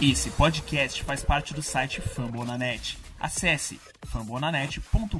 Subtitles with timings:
[0.00, 2.96] Esse podcast faz parte do site Fambonanet.
[3.18, 5.18] Acesse fambonanet.com.br.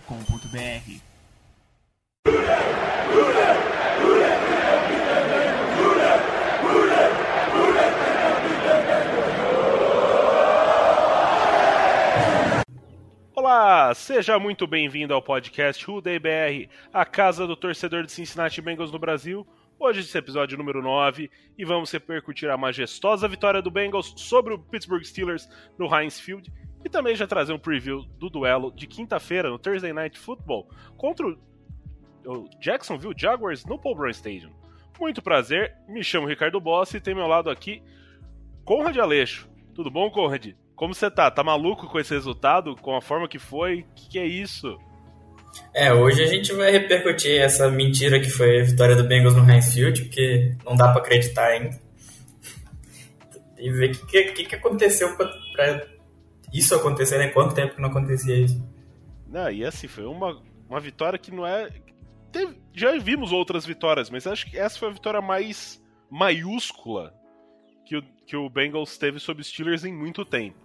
[13.35, 18.99] Olá, seja muito bem-vindo ao podcast UDBR, a casa do torcedor de Cincinnati Bengals no
[19.01, 19.45] Brasil.
[19.81, 24.59] Hoje esse episódio número 9 e vamos repercutir a majestosa vitória do Bengals sobre o
[24.59, 26.53] Pittsburgh Steelers no Heinz Field
[26.85, 31.29] e também já trazer um preview do duelo de quinta-feira no Thursday Night Football contra
[31.29, 34.50] o Jacksonville Jaguars no Paul Brown Stadium.
[34.98, 37.80] Muito prazer, me chamo Ricardo Bossi e tem meu lado aqui
[38.64, 39.48] Conrad Aleixo.
[39.77, 40.56] Tudo bom, Conrad?
[40.74, 41.30] Como você tá?
[41.30, 42.74] Tá maluco com esse resultado?
[42.74, 43.83] Com a forma que foi?
[43.83, 44.77] O que, que é isso?
[45.74, 49.48] É, hoje a gente vai repercutir essa mentira que foi a vitória do Bengals no
[49.48, 51.78] Heinz Field, porque não dá para acreditar ainda.
[53.58, 55.86] E ver o que, que, que, aconteceu para
[56.52, 57.28] isso acontecer, né?
[57.28, 58.60] Quanto tempo que não acontecia isso?
[59.27, 61.68] Não, e assim, foi uma, uma vitória que não é.
[62.30, 67.14] Teve, já vimos outras vitórias, mas acho que essa foi a vitória mais maiúscula
[67.84, 70.56] que o, que o Bengals teve sobre os Steelers em muito tempo.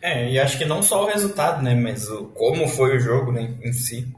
[0.00, 1.74] É, e acho que não só o resultado, né?
[1.74, 4.12] Mas o, como foi o jogo né, em si.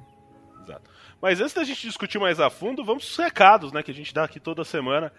[1.26, 3.82] Mas antes da gente discutir mais a fundo, vamos aos recados, né?
[3.82, 5.12] Que a gente dá aqui toda semana.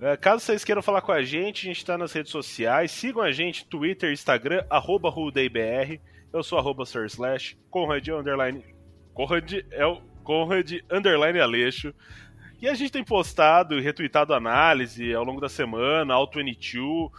[0.00, 2.90] É, caso vocês queiram falar com a gente, a gente está nas redes sociais.
[2.90, 6.00] Sigam a gente, Twitter, Instagram, arroba RudeIBR.
[6.32, 8.64] Eu sou arroba Slash, Conrad underline.
[9.14, 11.94] Conrad é o Conrad underline Aleixo.
[12.60, 17.12] E a gente tem postado e retweetado análise ao longo da semana, Auto 22.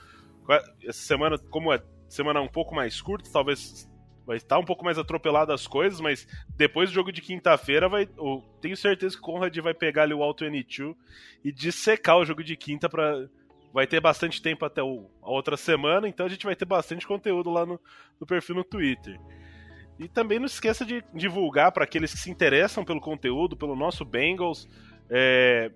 [0.84, 3.87] Essa semana, como é semana um pouco mais curta, talvez
[4.28, 8.10] vai estar um pouco mais atropelado as coisas, mas depois do jogo de quinta-feira, vai,
[8.18, 10.94] eu tenho certeza que o Conrad vai pegar ali o Auto N2
[11.46, 13.30] e dissecar o jogo de quinta para
[13.74, 17.08] vai ter bastante tempo até o, a outra semana, então a gente vai ter bastante
[17.08, 17.80] conteúdo lá no,
[18.20, 19.20] no perfil no Twitter.
[20.00, 24.04] E também não esqueça de divulgar para aqueles que se interessam pelo conteúdo, pelo nosso
[24.04, 24.68] Bengals,
[25.10, 25.72] é,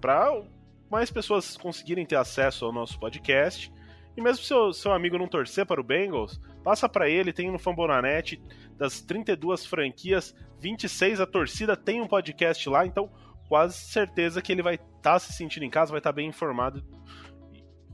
[0.00, 0.42] para
[0.90, 3.72] mais pessoas conseguirem ter acesso ao nosso podcast.
[4.16, 7.50] E mesmo se seu, seu amigo não torcer para o Bengals, passa para ele, tem
[7.50, 8.40] no Fambonanet,
[8.76, 13.10] das 32 franquias, 26 a torcida tem um podcast lá, então
[13.48, 16.28] quase certeza que ele vai estar tá se sentindo em casa, vai estar tá bem
[16.28, 16.84] informado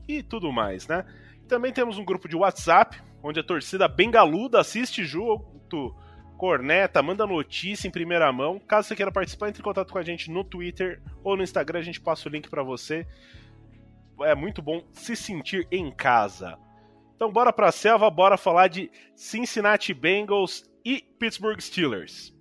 [0.07, 1.05] e, e tudo mais, né?
[1.47, 5.95] Também temos um grupo de WhatsApp, onde a torcida bengaluda assiste junto,
[6.37, 8.59] corneta, manda notícia em primeira mão.
[8.59, 11.79] Caso você queira participar, entre em contato com a gente no Twitter ou no Instagram,
[11.79, 13.05] a gente passa o link para você
[14.21, 16.57] é muito bom se sentir em casa.
[17.15, 22.33] Então bora pra selva, bora falar de Cincinnati Bengals e Pittsburgh Steelers.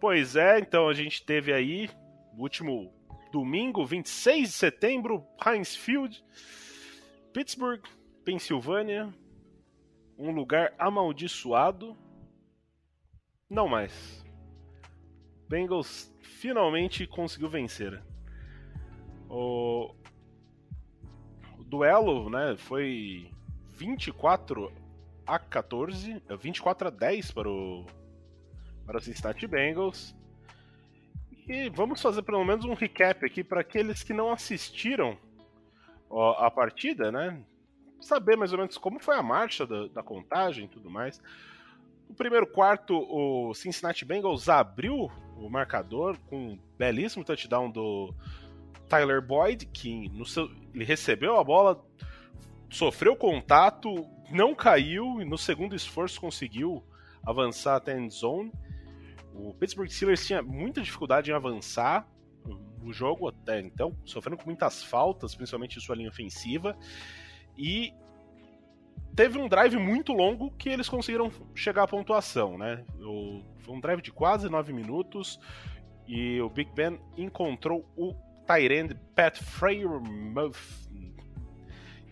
[0.00, 1.90] Pois é, então a gente teve aí
[2.34, 2.92] no último
[3.32, 6.24] domingo, 26 de setembro, Heinz Field,
[7.32, 7.82] Pittsburgh,
[8.24, 9.12] Pensilvânia,
[10.16, 11.96] um lugar amaldiçoado.
[13.50, 14.24] Não mais.
[15.48, 18.02] Bengals finalmente conseguiu vencer.
[19.28, 19.94] O,
[21.68, 23.30] duelo, né, foi
[23.76, 24.72] 24
[25.26, 27.84] a 14, 24 a 10 para o
[28.86, 30.16] para o Cincinnati Bengals.
[31.46, 35.18] E vamos fazer pelo menos um recap aqui para aqueles que não assistiram
[36.08, 37.38] ó, a partida, né?
[38.00, 41.20] Saber mais ou menos como foi a marcha da, da contagem e tudo mais.
[42.08, 48.14] No primeiro quarto, o Cincinnati Bengals abriu o marcador com um belíssimo touchdown do
[48.88, 51.84] Tyler Boyd, que seu, ele recebeu a bola,
[52.70, 56.82] sofreu contato, não caiu e no segundo esforço conseguiu
[57.24, 58.52] avançar até a end zone.
[59.34, 62.08] O Pittsburgh Steelers tinha muita dificuldade em avançar
[62.82, 66.76] no jogo até então, sofrendo com muitas faltas, principalmente em sua linha ofensiva.
[67.56, 67.92] E
[69.14, 72.84] teve um drive muito longo que eles conseguiram chegar à pontuação, né?
[73.58, 75.38] foi um drive de quase 9 minutos
[76.06, 78.14] e o Big Ben encontrou o
[78.48, 80.56] Tyrande Pat Freiermuth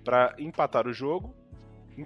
[0.04, 1.34] para empatar o jogo.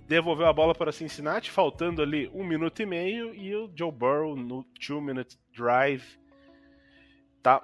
[0.06, 4.36] Devolveu a bola para Cincinnati, faltando ali um minuto e meio, e o Joe Burrow
[4.36, 6.16] no two-minute drive
[7.42, 7.60] tá,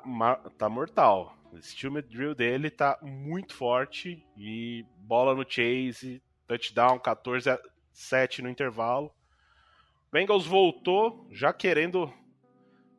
[0.59, 1.39] tá mortal.
[1.57, 7.61] Esse two-minute drill dele tá muito forte e bola no chase, touchdown 14 a
[7.93, 9.15] 7 no intervalo.
[10.11, 12.13] Bengals voltou já querendo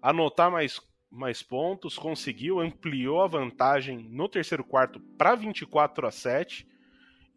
[0.01, 6.67] anotar mais mais pontos, conseguiu, ampliou a vantagem no terceiro quarto para 24 a 7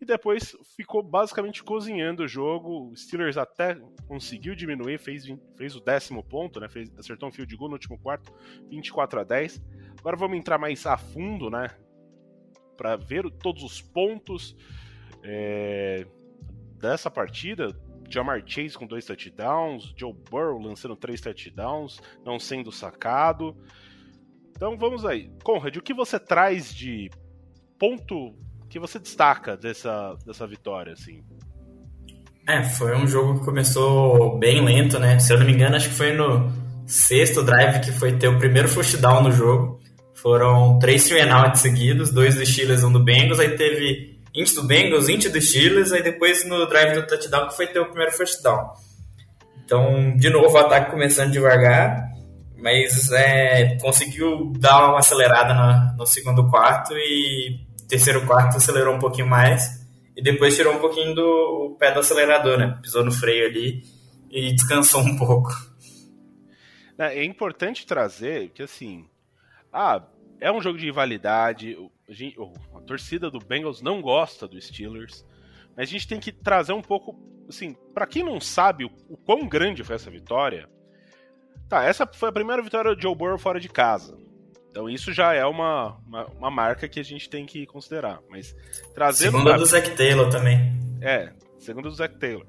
[0.00, 2.90] e depois ficou basicamente cozinhando o jogo.
[2.90, 3.74] O Steelers até
[4.08, 5.24] conseguiu diminuir, fez,
[5.56, 6.68] fez o décimo ponto, né?
[6.68, 8.32] Fez, acertou um field goal no último quarto,
[8.70, 9.62] 24 a 10.
[9.98, 11.68] Agora vamos entrar mais a fundo, né?
[12.76, 14.56] Para ver todos os pontos.
[15.22, 16.06] É...
[16.78, 17.78] dessa partida,
[18.10, 23.56] Jamar Chase com dois touchdowns, Joe Burrow lançando três touchdowns, não sendo sacado.
[24.50, 25.30] Então vamos aí.
[25.42, 27.10] Conrad, o que você traz de
[27.78, 28.34] ponto
[28.68, 31.22] que você destaca dessa, dessa vitória, assim?
[32.48, 35.18] É, foi um jogo que começou bem lento, né?
[35.18, 36.50] Se eu não me engano, acho que foi no
[36.86, 39.78] sexto drive que foi ter o primeiro first down no jogo.
[40.14, 44.54] Foram três three and out seguidos, dois do Steelers, um do Bengals, aí teve int
[44.54, 47.86] do Bengals, int do Steelers, aí depois no drive do touchdown que foi ter o
[47.86, 48.72] primeiro first down.
[49.64, 52.10] Então, de novo, o ataque começando devagar,
[52.56, 58.98] mas é, conseguiu dar uma acelerada no, no segundo quarto e terceiro quarto acelerou um
[58.98, 59.80] pouquinho mais
[60.16, 62.78] e depois tirou um pouquinho do pé do acelerador, né?
[62.82, 63.82] Pisou no freio ali
[64.30, 65.50] e descansou um pouco.
[66.98, 69.06] É, é importante trazer que assim,
[69.72, 70.02] ah,
[70.40, 71.76] é um jogo de rivalidade,
[72.10, 72.36] a, gente,
[72.74, 75.24] a torcida do Bengals não gosta do Steelers,
[75.76, 77.16] mas a gente tem que trazer um pouco,
[77.48, 80.68] assim, para quem não sabe o, o quão grande foi essa vitória,
[81.68, 84.18] tá, essa foi a primeira vitória do Joe Burrow fora de casa.
[84.70, 88.20] Então isso já é uma, uma, uma, marca que a gente tem que considerar.
[88.28, 88.54] Mas
[88.94, 89.32] trazendo.
[89.32, 90.78] Segunda do Zach Taylor também.
[91.00, 92.46] É, segundo do Zach Taylor.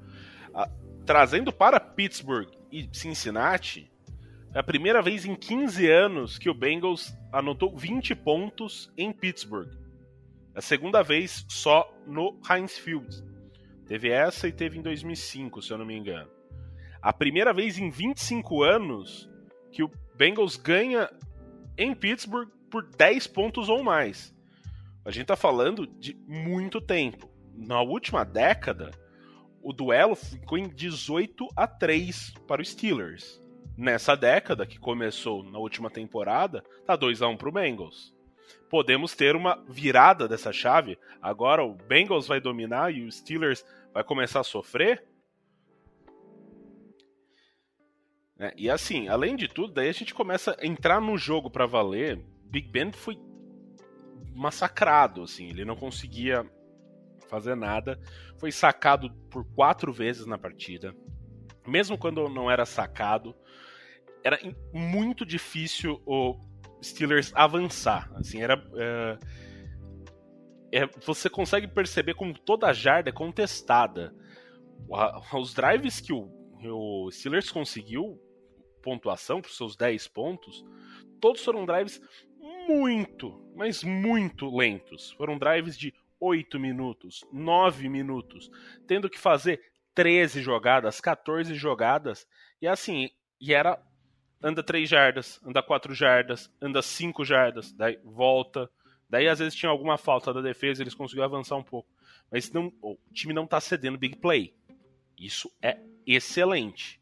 [0.54, 0.70] Ah,
[1.04, 3.90] trazendo para Pittsburgh e Cincinnati,
[4.54, 9.70] é a primeira vez em 15 anos que o Bengals anotou 20 pontos em Pittsburgh.
[10.54, 13.24] É a segunda vez só no Heinz Field.
[13.86, 16.30] Teve essa e teve em 2005, se eu não me engano.
[17.00, 19.28] A primeira vez em 25 anos
[19.72, 21.10] que o Bengals ganha
[21.76, 24.34] em Pittsburgh por 10 pontos ou mais.
[25.04, 27.28] A gente está falando de muito tempo.
[27.54, 28.92] Na última década,
[29.60, 33.41] o duelo ficou em 18 a 3 para os Steelers.
[33.82, 38.14] Nessa década, que começou na última temporada, tá 2 a 1 para o Bengals.
[38.70, 40.96] Podemos ter uma virada dessa chave.
[41.20, 45.04] Agora o Bengals vai dominar e o Steelers vai começar a sofrer?
[48.38, 51.66] É, e assim, além de tudo, daí a gente começa a entrar no jogo para
[51.66, 52.24] valer.
[52.44, 53.18] Big Ben foi
[54.32, 56.48] massacrado, assim, ele não conseguia
[57.28, 57.98] fazer nada.
[58.38, 60.94] Foi sacado por quatro vezes na partida.
[61.66, 63.34] Mesmo quando não era sacado,
[64.24, 64.38] era
[64.72, 66.38] muito difícil o
[66.82, 68.10] Steelers avançar.
[68.14, 68.62] Assim, era.
[68.76, 69.18] É,
[70.72, 74.14] é, você consegue perceber como toda a jarda é contestada.
[75.32, 76.30] Os drives que o,
[76.64, 78.20] o Steelers conseguiu
[78.82, 80.64] pontuação, para os seus 10 pontos,
[81.20, 82.00] todos foram drives
[82.66, 85.12] muito, mas muito lentos.
[85.12, 88.50] Foram drives de 8 minutos, 9 minutos,
[88.86, 89.60] tendo que fazer
[89.94, 92.26] 13 jogadas, 14 jogadas,
[92.60, 93.10] e assim,
[93.40, 93.80] e era
[94.42, 98.70] anda 3 jardas, anda 4 jardas, anda 5 jardas, daí volta.
[99.08, 101.88] Daí às vezes tinha alguma falta da defesa, eles conseguiram avançar um pouco.
[102.30, 104.54] Mas não, o time não está cedendo big play.
[105.18, 107.00] Isso é excelente.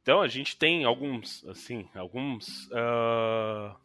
[0.00, 3.76] Então a gente tem alguns, assim, alguns uh,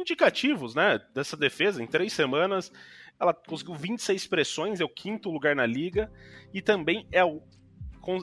[0.00, 1.82] indicativos, né, dessa defesa.
[1.82, 2.72] Em três semanas,
[3.18, 6.10] ela conseguiu 26 pressões, é o quinto lugar na liga
[6.54, 7.42] e também é o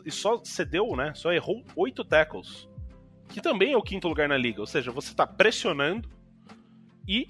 [0.05, 2.67] e só cedeu, né, só errou oito tackles,
[3.29, 4.59] que também é o quinto lugar na liga.
[4.59, 6.09] Ou seja, você está pressionando
[7.07, 7.27] e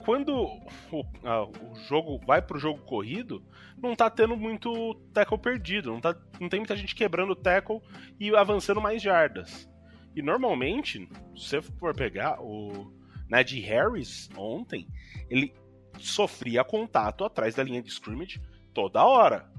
[0.00, 3.42] quando o, a, o jogo vai pro jogo corrido,
[3.80, 7.80] não tá tendo muito tackle perdido, não, tá, não tem muita gente quebrando o tackle
[8.20, 9.68] e avançando mais jardas.
[10.14, 12.92] E normalmente, se você for pegar o
[13.28, 14.86] Najee Harris ontem,
[15.28, 15.54] ele
[15.98, 18.40] sofria contato atrás da linha de scrimmage
[18.72, 19.50] toda hora.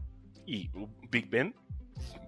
[0.48, 1.54] E o Big Ben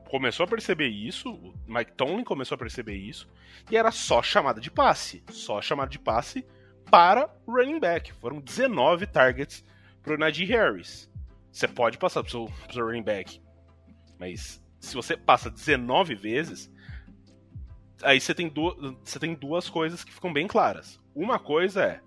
[0.07, 3.27] começou a perceber isso, o Mike Tomlin começou a perceber isso,
[3.69, 6.45] e era só chamada de passe, só chamada de passe
[6.89, 8.13] para o running back.
[8.13, 9.63] Foram 19 targets
[10.01, 11.09] para o Najee Harris.
[11.51, 13.41] Você pode passar para o seu, running back,
[14.19, 16.71] mas se você passa 19 vezes,
[18.03, 20.99] aí você tem, duas, você tem duas coisas que ficam bem claras.
[21.15, 22.01] Uma coisa é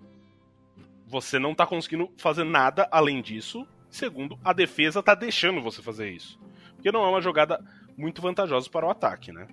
[1.05, 3.67] você não está conseguindo fazer nada além disso.
[3.89, 6.39] Segundo, a defesa está deixando você fazer isso.
[6.75, 7.63] Porque não é uma jogada
[8.01, 9.45] muito vantajosa para o ataque, né?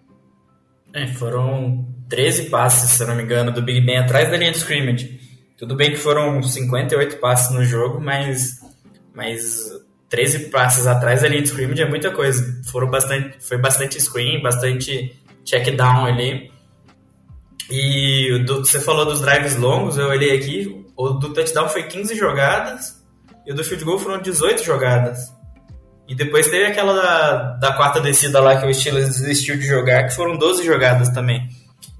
[0.94, 4.56] É, foram 13 passes, se não me engano, do Big Ben atrás da linha de
[4.56, 5.20] scrimmage.
[5.58, 8.60] Tudo bem que foram 58 passes no jogo, mas,
[9.14, 9.70] mas
[10.08, 12.62] 13 passes atrás da linha de scrimmage é muita coisa.
[12.70, 15.14] Foram bastante, foi bastante screen, bastante
[15.44, 16.50] check down ali.
[17.70, 22.16] E do, você falou dos drives longos, eu olhei aqui, o do touchdown foi 15
[22.16, 23.04] jogadas
[23.46, 25.37] e o do field goal foram 18 jogadas.
[26.08, 30.04] E depois teve aquela da, da quarta descida lá que o Steelers desistiu de jogar,
[30.04, 31.46] que foram 12 jogadas também.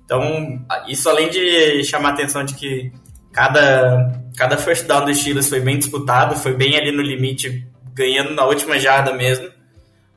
[0.03, 2.91] Então, isso além de chamar a atenção de que
[3.31, 8.33] cada, cada first down do Steelers foi bem disputado, foi bem ali no limite ganhando
[8.35, 9.51] na última jarda mesmo.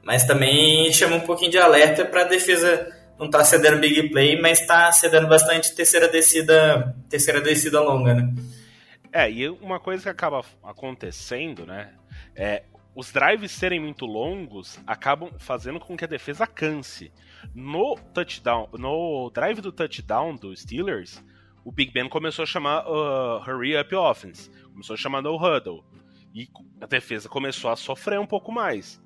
[0.02, 2.88] Mas também chama um pouquinho de alerta para a defesa
[3.20, 8.14] não estar tá cedendo big play, mas está cedendo bastante terceira descida, terceira descida longa,
[8.14, 8.34] né?
[9.12, 11.90] É, e uma coisa que acaba acontecendo, né?
[12.36, 12.64] É,
[12.96, 17.12] os drives serem muito longos acabam fazendo com que a defesa canse.
[17.56, 21.24] No touchdown, no drive do touchdown do Steelers,
[21.64, 25.86] o Big Ben começou a chamar uh, hurry up offense, começou a chamar no huddle
[26.34, 29.02] e a defesa começou a sofrer um pouco mais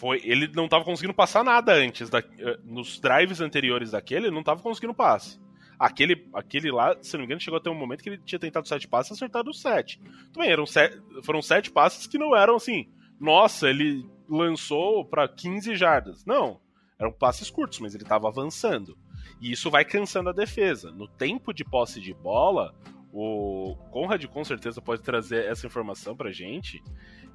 [0.00, 4.32] foi ele não estava conseguindo passar nada antes da, eh, nos drives anteriores daquele, ele
[4.32, 5.38] não estava conseguindo passe.
[5.80, 8.68] Aquele, aquele lá, se não me engano, chegou até um momento que ele tinha tentado
[8.68, 9.98] sete passes e acertado sete.
[10.30, 12.86] Também eram sete, foram sete passes que não eram assim,
[13.18, 16.22] nossa, ele lançou para 15 jardas.
[16.26, 16.60] Não,
[16.98, 18.94] eram passes curtos, mas ele estava avançando.
[19.40, 20.90] E isso vai cansando a defesa.
[20.90, 22.74] No tempo de posse de bola,
[23.10, 26.82] o Conrad com certeza pode trazer essa informação pra gente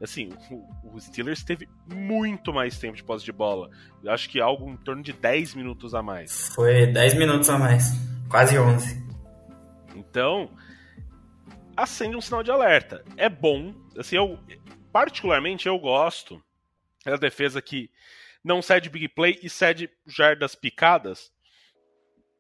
[0.02, 0.30] assim,
[0.84, 3.70] o, Steelers teve muito mais tempo de posse de bola.
[4.04, 6.50] Eu acho que algo em torno de 10 minutos a mais.
[6.50, 7.92] Foi 10 minutos a mais.
[8.30, 9.04] Quase 11.
[9.96, 10.50] Então,
[11.76, 13.04] acende um sinal de alerta.
[13.18, 13.74] É bom.
[13.98, 14.40] Assim, eu
[14.92, 16.42] particularmente eu gosto
[17.06, 17.90] da defesa que
[18.44, 21.32] não cede big play e cede jardas picadas.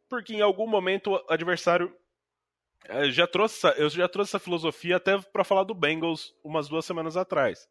[0.10, 1.94] Porque em algum momento o adversário
[2.89, 6.86] é, já trouxe eu já trouxe essa filosofia até para falar do Bengals umas duas
[6.86, 7.68] semanas atrás.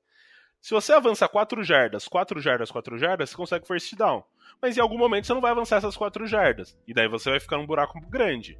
[0.60, 4.24] Se você avança 4 jardas, 4 jardas, 4 jardas, você consegue first down.
[4.62, 6.74] Mas em algum momento você não vai avançar essas 4 jardas.
[6.86, 8.58] E daí você vai ficar num buraco grande.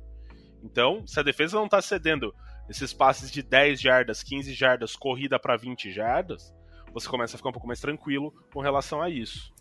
[0.63, 2.35] Então, se a defesa não está cedendo
[2.69, 6.55] esses passes de 10 jardas, 15 jardas, corrida para 20 jardas,
[6.93, 9.53] você começa a ficar um pouco mais tranquilo com relação a isso.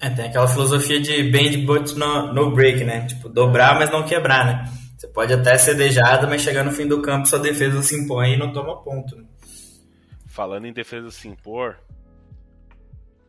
[0.00, 3.06] É, tem aquela filosofia de bend but no, no break, né?
[3.06, 4.83] Tipo, dobrar, mas não quebrar, né?
[5.04, 8.32] Você pode até ser dejado, mas chegar no fim do campo, sua defesa se impõe
[8.32, 9.14] e não toma ponto.
[9.14, 9.26] Né?
[10.26, 11.78] Falando em defesa se impor,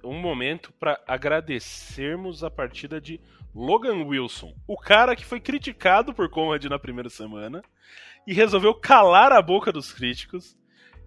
[0.01, 3.20] um momento para agradecermos a partida de
[3.53, 7.62] Logan Wilson, o cara que foi criticado por Conrad na primeira semana
[8.25, 10.58] e resolveu calar a boca dos críticos.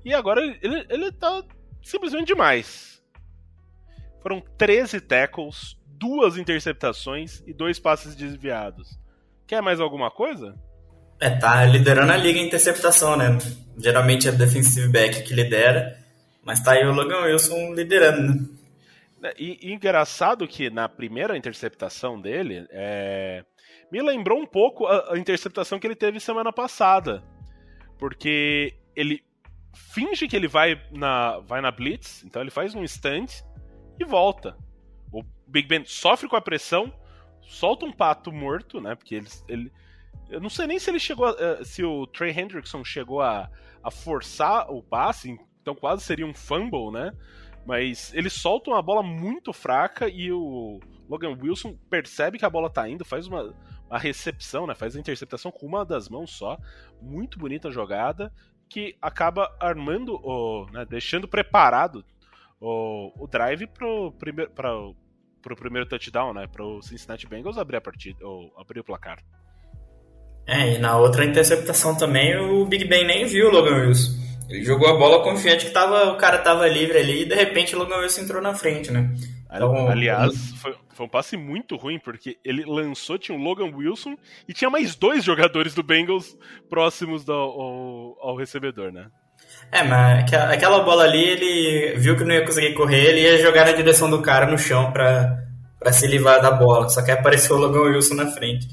[0.04, 1.42] E agora ele, ele tá
[1.82, 3.02] simplesmente demais.
[4.20, 8.98] Foram 13 tackles, duas interceptações e dois passes desviados.
[9.48, 10.54] Quer mais alguma coisa?
[11.18, 13.38] É, tá liderando a liga em interceptação, né?
[13.78, 15.98] Geralmente é defensive back que lidera,
[16.44, 18.46] mas tá aí o Logan Wilson liderando, né?
[19.24, 23.42] É, e, e engraçado que na primeira interceptação dele, é...
[23.90, 27.24] me lembrou um pouco a, a interceptação que ele teve semana passada.
[27.98, 29.24] Porque ele
[29.74, 33.26] finge que ele vai na, vai na blitz, então ele faz um stand
[33.98, 34.56] e volta.
[35.10, 36.92] O Big Ben sofre com a pressão,
[37.48, 38.94] solta um pato morto, né?
[38.94, 39.72] Porque ele, ele
[40.28, 43.50] eu não sei nem se ele chegou, a, eh, se o Trey Hendrickson chegou a,
[43.82, 47.12] a forçar o passe, então quase seria um fumble, né?
[47.66, 50.78] Mas ele solta uma bola muito fraca e o
[51.08, 53.54] Logan Wilson percebe que a bola tá indo, faz uma,
[53.88, 54.74] uma recepção, né?
[54.74, 56.58] Faz a interceptação com uma das mãos só.
[57.00, 58.32] Muito bonita jogada
[58.68, 62.04] que acaba armando o, né, deixando preparado
[62.60, 64.70] o, o drive pro primeiro para
[65.42, 66.47] pro primeiro touchdown, né?
[66.47, 69.18] Pro Cincinnati Bengals abrir a partida, ou abrir o placar.
[70.47, 74.12] É, e na outra interceptação também o Big Ben nem viu o Logan Wilson.
[74.49, 77.76] Ele jogou a bola confiante que tava, o cara tava livre ali e de repente
[77.76, 79.14] o Logan Wilson entrou na frente, né?
[79.50, 84.14] Então, Aliás, foi, foi, um passe muito ruim, porque ele lançou, tinha o Logan Wilson
[84.47, 86.37] e tinha mais dois jogadores do Bengals
[86.68, 89.11] próximos do, ao, ao recebedor, né?
[89.70, 93.66] É, mas aquela bola ali, ele viu que não ia conseguir correr, ele ia jogar
[93.66, 95.37] na direção do cara no chão pra,
[95.78, 96.88] pra se livrar da bola.
[96.88, 98.66] Só que apareceu o Logan Wilson na frente.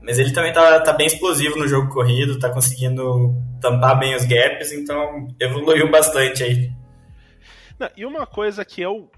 [0.00, 4.24] Mas ele também tá, tá bem explosivo no jogo corrido, tá conseguindo tampar bem os
[4.24, 6.70] gaps, então evoluiu bastante aí.
[7.76, 9.10] Não, e uma coisa que eu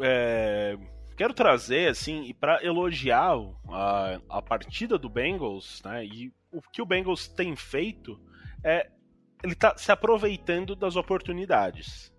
[0.00, 0.76] é,
[1.16, 3.34] quero trazer, assim, para elogiar
[3.68, 8.18] a, a partida do Bengals, né, e o que o Bengals tem feito
[8.62, 8.86] é
[9.42, 12.12] ele está se aproveitando das oportunidades.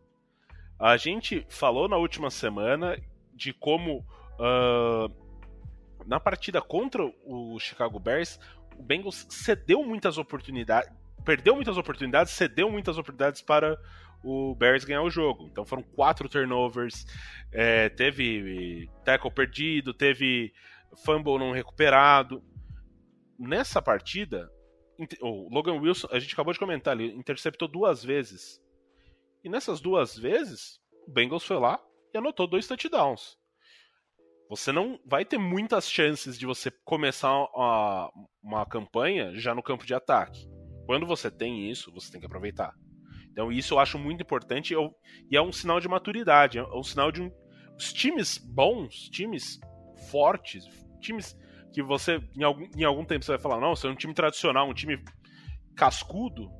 [0.79, 3.01] A gente falou na última semana
[3.33, 3.99] de como
[4.39, 8.39] uh, na partida contra o Chicago Bears
[8.77, 10.89] o Bengals cedeu muitas oportunidades,
[11.25, 13.77] perdeu muitas oportunidades, cedeu muitas oportunidades para
[14.23, 15.47] o Bears ganhar o jogo.
[15.51, 17.05] Então foram quatro turnovers,
[17.51, 20.53] é, teve tackle perdido, teve
[21.03, 22.43] fumble não recuperado.
[23.37, 24.49] Nessa partida,
[25.21, 28.61] o Logan Wilson, a gente acabou de comentar ali, interceptou duas vezes.
[29.43, 31.79] E nessas duas vezes, o Bengals foi lá
[32.13, 33.37] e anotou dois touchdowns.
[34.49, 38.11] Você não vai ter muitas chances de você começar uma,
[38.41, 40.47] uma campanha já no campo de ataque.
[40.85, 42.73] Quando você tem isso, você tem que aproveitar.
[43.29, 44.95] Então isso eu acho muito importante eu,
[45.29, 47.31] e é um sinal de maturidade, é um sinal de um,
[47.77, 49.59] os times bons, times
[50.09, 50.65] fortes,
[51.01, 51.37] times
[51.71, 54.13] que você em algum, em algum tempo você vai falar, não, você é um time
[54.13, 55.03] tradicional, um time
[55.75, 56.51] cascudo,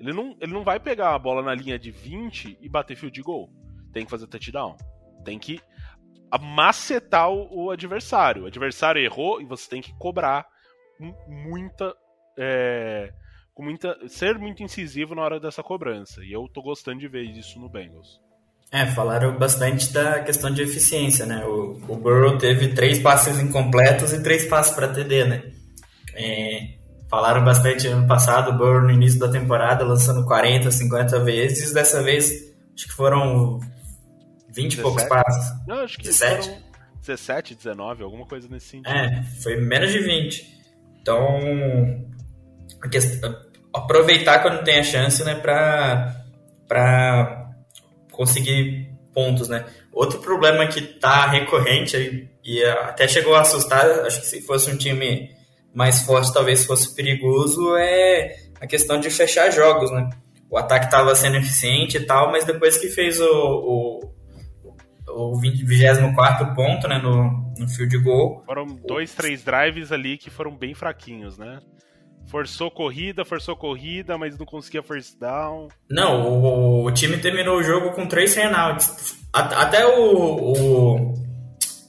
[0.00, 3.14] ele não, ele não vai pegar a bola na linha de 20 e bater field
[3.14, 3.50] de gol.
[3.92, 4.76] Tem que fazer touchdown.
[5.24, 5.60] Tem que
[6.40, 8.44] macetar o, o adversário.
[8.44, 10.46] O adversário errou e você tem que cobrar
[11.26, 11.94] muita.
[12.38, 13.12] É,
[13.52, 14.08] com muita.
[14.08, 16.24] ser muito incisivo na hora dessa cobrança.
[16.24, 18.20] E eu tô gostando de ver isso no Bengals.
[18.70, 21.44] É, falaram bastante da questão de eficiência, né?
[21.46, 25.42] O, o Burrow teve três passes incompletos e três passes para TD, né?
[26.14, 26.74] É,
[27.08, 32.02] falaram bastante ano passado, o Burrow no início da temporada lançando 40, 50 vezes, dessa
[32.02, 33.58] vez acho que foram
[34.50, 35.66] 20 e poucos passes.
[35.66, 36.48] Não, acho que 17.
[36.48, 36.62] foram
[37.00, 38.94] 17, 19, alguma coisa nesse sentido.
[38.94, 40.58] É, foi menos de 20.
[41.00, 41.40] Então,
[42.90, 43.34] questão,
[43.72, 46.14] aproveitar quando tem a chance, né, pra
[48.18, 49.64] conseguir pontos, né.
[49.92, 54.76] Outro problema que tá recorrente e até chegou a assustar, acho que se fosse um
[54.76, 55.30] time
[55.72, 60.10] mais forte talvez fosse perigoso, é a questão de fechar jogos, né.
[60.50, 64.18] O ataque estava sendo eficiente e tal, mas depois que fez o, o
[65.10, 68.42] o 24 ponto né, no, no field goal.
[68.44, 71.60] Foram dois, três drives ali que foram bem fraquinhos, né?
[72.28, 75.68] Forçou corrida, forçou corrida, mas não conseguia first down.
[75.88, 79.16] Não, o, o time terminou o jogo com três renouts.
[79.32, 81.14] Até o, o,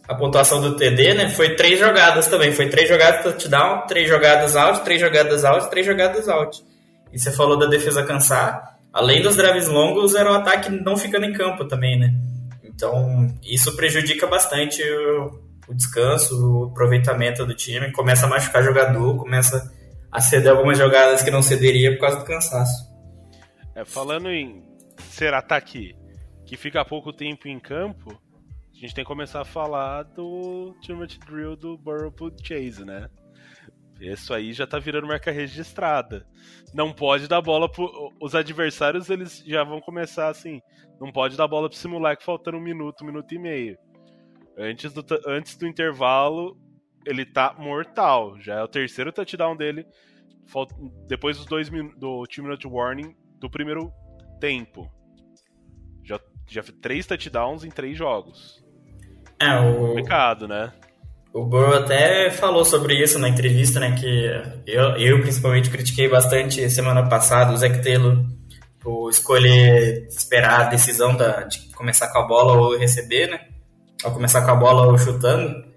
[0.08, 2.54] a pontuação do TD, né, foi três jogadas também.
[2.54, 6.64] Foi três jogadas touchdown, três jogadas out, três jogadas out, três jogadas out.
[7.12, 8.78] E você falou da defesa cansar.
[8.94, 12.14] Além dos drives longos, era o ataque não ficando em campo também, né?
[12.64, 19.18] Então, isso prejudica bastante o, o descanso, o aproveitamento do time, começa a machucar jogador,
[19.18, 19.78] começa
[20.12, 22.90] a ceder algumas jogadas que não cederia por causa do cansaço.
[23.76, 24.64] É, falando em
[24.98, 25.96] ser ataque
[26.46, 28.20] que fica pouco tempo em campo,
[28.74, 33.10] a gente tem que começar a falar do Ultimate Drill do Burrow Chase, né?
[34.00, 36.26] Isso aí já tá virando marca registrada.
[36.74, 38.14] Não pode dar bola pro.
[38.22, 40.62] Os adversários, eles já vão começar assim.
[41.00, 43.78] Não pode dar bola pro esse faltando um minuto, um minuto e meio.
[44.58, 46.58] Antes do, antes do intervalo,
[47.06, 48.40] ele tá mortal.
[48.40, 49.86] Já é o terceiro touchdown dele.
[51.08, 53.92] Depois dos dois do two minute warning do primeiro
[54.40, 54.90] tempo.
[56.04, 58.64] Já, já três touchdowns em três jogos.
[59.40, 59.88] É, o...
[59.88, 60.72] Complicado, né?
[61.32, 63.96] O Burrow até falou sobre isso na entrevista, né?
[63.96, 64.32] Que
[64.66, 68.26] eu, eu principalmente critiquei bastante semana passada o Zach Taylor
[68.80, 73.42] por escolher esperar a decisão da, de começar com a bola ou receber, né?
[74.04, 75.69] Ou começar com a bola ou chutando.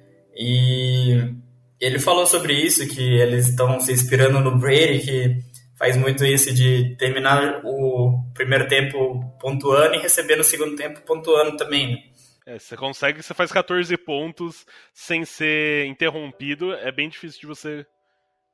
[0.44, 1.34] E
[1.80, 5.36] ele falou sobre isso, que eles estão se inspirando no Brady, que
[5.78, 11.56] faz muito isso de terminar o primeiro tempo pontuando e receber no segundo tempo pontuando
[11.56, 11.98] também, né?
[12.44, 17.86] É, você consegue, você faz 14 pontos sem ser interrompido, é bem difícil de você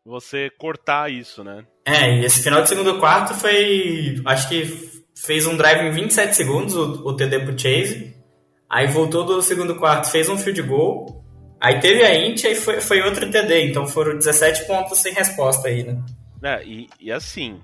[0.05, 1.67] você cortar isso, né?
[1.87, 4.65] É, e esse final de segundo quarto foi, acho que
[5.15, 8.15] fez um drive em 27 segundos o, o TD pro Chase.
[8.69, 11.25] Aí voltou do segundo quarto, fez um field goal.
[11.61, 15.69] Aí teve a int e foi, foi outro TD, então foram 17 pontos sem resposta
[15.69, 16.01] aí, né?
[16.43, 17.61] É, e, e assim,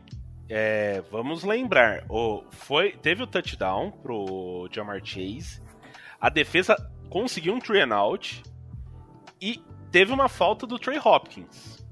[0.48, 5.62] é, vamos lembrar, o, foi, teve o touchdown pro Jamar Chase,
[6.20, 6.76] a defesa
[7.08, 8.42] conseguiu um three and out
[9.40, 11.84] e teve uma falta do Trey Hopkins.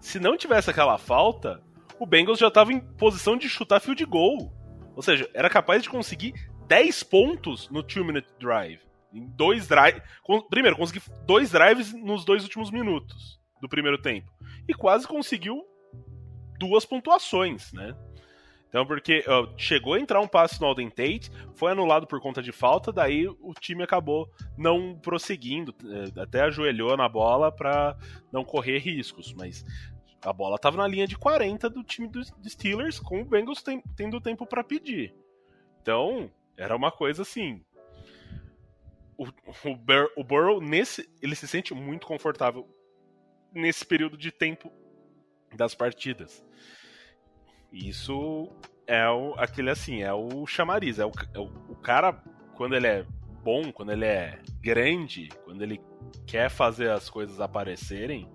[0.00, 1.62] Se não tivesse aquela falta,
[1.98, 4.52] o Bengals já estava em posição de chutar field goal.
[4.94, 6.34] Ou seja, era capaz de conseguir
[6.66, 8.80] 10 pontos no 2-minute drive.
[9.16, 10.02] Em dois drives.
[10.50, 14.30] Primeiro, conseguir dois drives nos dois últimos minutos do primeiro tempo.
[14.68, 15.64] E quase conseguiu
[16.58, 17.96] duas pontuações, né?
[18.68, 19.24] Então, porque
[19.56, 23.26] chegou a entrar um passe no Alden Tate, foi anulado por conta de falta, daí
[23.26, 27.96] o time acabou não prosseguindo, eh, até ajoelhou na bola para
[28.30, 29.64] não correr riscos, mas
[30.22, 33.82] a bola estava na linha de 40 do time dos Steelers, com o Bengals tem,
[33.96, 35.14] tendo tempo para pedir.
[35.80, 37.64] Então, era uma coisa assim.
[39.18, 42.68] O, o, Bur o Burrow, nesse, ele se sente muito confortável
[43.52, 44.70] nesse período de tempo
[45.54, 46.44] das partidas.
[47.72, 48.50] Isso
[48.86, 52.12] é o, aquele assim, é o chamariz, é o, é o, o cara,
[52.54, 53.06] quando ele é
[53.42, 55.80] bom, quando ele é grande, quando ele
[56.26, 58.30] quer fazer as coisas aparecerem,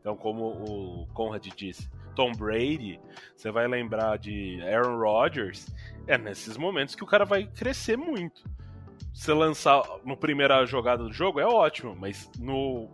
[0.00, 2.98] então como o Conrad disse, Tom Brady,
[3.36, 5.66] você vai lembrar de Aaron Rodgers,
[6.06, 8.42] é nesses momentos que o cara vai crescer muito.
[9.12, 12.88] Você lançar no primeira jogada do jogo é ótimo, mas no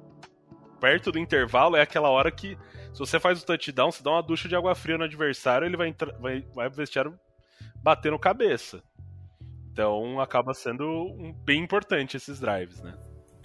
[0.81, 2.57] perto do intervalo é aquela hora que
[2.93, 5.77] se você faz o touchdown, você dá uma ducha de água fria no adversário, ele
[5.77, 7.19] vai entrar, vai, vai vestiário
[7.83, 8.83] batendo cabeça.
[9.73, 12.95] Então acaba sendo um, bem importante esses drives, né?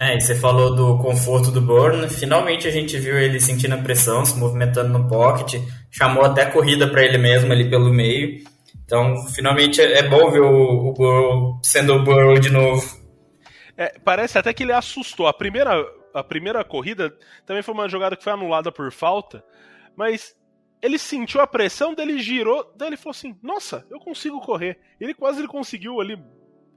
[0.00, 2.08] É, e você falou do conforto do Burn.
[2.08, 5.60] Finalmente a gente viu ele sentindo a pressão, se movimentando no pocket.
[5.90, 8.44] Chamou até corrida para ele mesmo ali pelo meio.
[8.88, 12.82] Então, finalmente é bom ver o, o Burrow sendo o Burrow de novo.
[13.76, 15.26] É, parece até que ele assustou.
[15.26, 19.44] A primeira, a primeira corrida também foi uma jogada que foi anulada por falta,
[19.94, 20.34] mas
[20.80, 24.78] ele sentiu a pressão, dele girou, daí ele falou assim: Nossa, eu consigo correr.
[24.98, 26.18] Ele quase ele conseguiu ali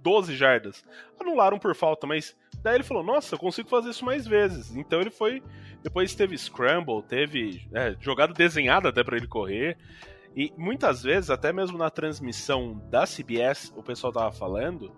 [0.01, 0.83] 12 jardas.
[1.17, 4.75] Anularam por falta, mas daí ele falou: Nossa, eu consigo fazer isso mais vezes.
[4.75, 5.41] Então ele foi.
[5.81, 9.77] Depois teve scramble, teve é, jogada desenhada até para ele correr.
[10.35, 14.95] E muitas vezes, até mesmo na transmissão da CBS, o pessoal tava falando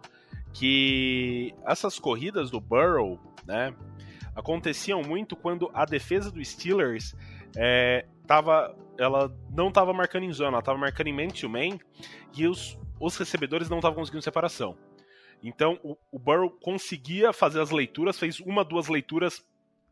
[0.53, 3.73] que essas corridas do Burrow, né,
[4.35, 7.15] aconteciam muito quando a defesa do Steelers
[7.55, 11.79] é, tava, ela não estava marcando em zona, ela estava marcando em man-to-man
[12.35, 14.77] e os, os recebedores não estavam conseguindo separação.
[15.41, 19.45] Então o, o Burrow conseguia fazer as leituras, fez uma, duas leituras.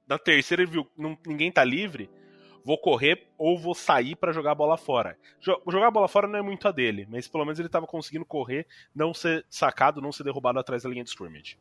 [0.07, 2.09] Na terceira ele viu não, ninguém tá livre,
[2.63, 5.17] vou correr ou vou sair para jogar a bola fora.
[5.39, 8.25] Jogar a bola fora não é muito a dele, mas pelo menos ele estava conseguindo
[8.25, 11.57] correr, não ser sacado, não ser derrubado atrás da linha de scrimmage.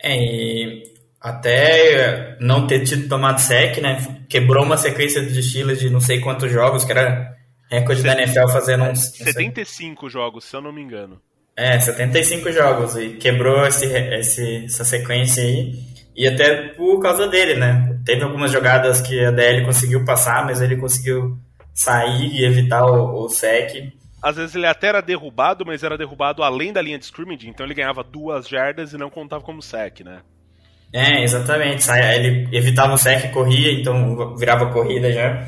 [0.00, 0.84] É, e
[1.20, 4.24] até não ter tido tomado sec, né?
[4.28, 7.36] Quebrou uma sequência de Steelers de não sei quantos jogos, que era
[7.70, 9.10] recorde da NFL fazendo uns.
[9.16, 11.20] 75 jogos, se eu não me engano.
[11.56, 15.74] É, 75 jogos, e quebrou esse, esse, essa sequência aí.
[16.14, 17.97] E até por causa dele, né?
[18.08, 21.36] Teve algumas jogadas que a DL conseguiu passar, mas ele conseguiu
[21.74, 23.92] sair e evitar o, o sec.
[24.22, 27.66] Às vezes ele até era derrubado, mas era derrubado além da linha de scrimmage, então
[27.66, 30.20] ele ganhava duas jardas e não contava como sec, né?
[30.90, 31.86] É, exatamente.
[31.90, 35.46] Ele evitava o sec e corria, então virava corrida já.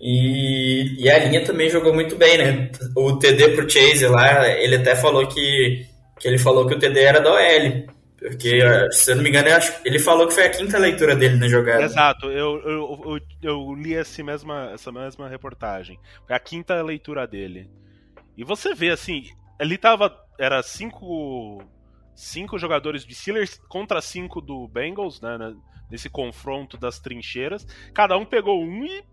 [0.00, 2.70] E, e a linha também jogou muito bem, né?
[2.96, 5.84] O TD pro Chase lá, ele até falou que,
[6.18, 7.97] que ele falou que o TD era da OL.
[8.18, 9.48] Porque, se eu não me engano,
[9.84, 11.84] ele falou que foi a quinta leitura dele na jogada.
[11.84, 16.00] Exato, eu, eu, eu, eu li esse mesma, essa mesma reportagem.
[16.26, 17.70] Foi a quinta leitura dele.
[18.36, 19.24] E você vê, assim,
[19.60, 20.16] ele tava.
[20.38, 21.62] Era cinco.
[22.14, 25.38] Cinco jogadores de Steelers contra cinco do Bengals, né?
[25.88, 27.64] Nesse confronto das trincheiras.
[27.94, 29.04] Cada um pegou um e.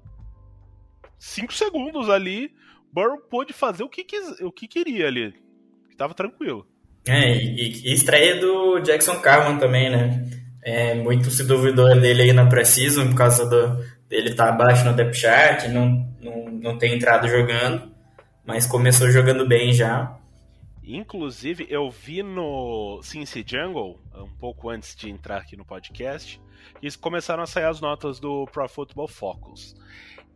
[1.20, 2.52] Cinco segundos ali.
[2.92, 5.34] Burrow pôde fazer o que, quis, o que queria ali.
[5.96, 6.68] Tava tranquilo.
[7.08, 10.26] É, e, e estreia do Jackson Carman também, né?
[10.64, 14.84] É, muito se duvidou dele aí na Precision por causa do, dele estar tá abaixo
[14.84, 17.92] no depth chart, não, não, não ter entrado jogando,
[18.44, 20.18] mas começou jogando bem já.
[20.84, 26.40] Inclusive, eu vi no Cincy Jungle, um pouco antes de entrar aqui no podcast,
[26.80, 29.76] que começaram a sair as notas do Pro Football Focus.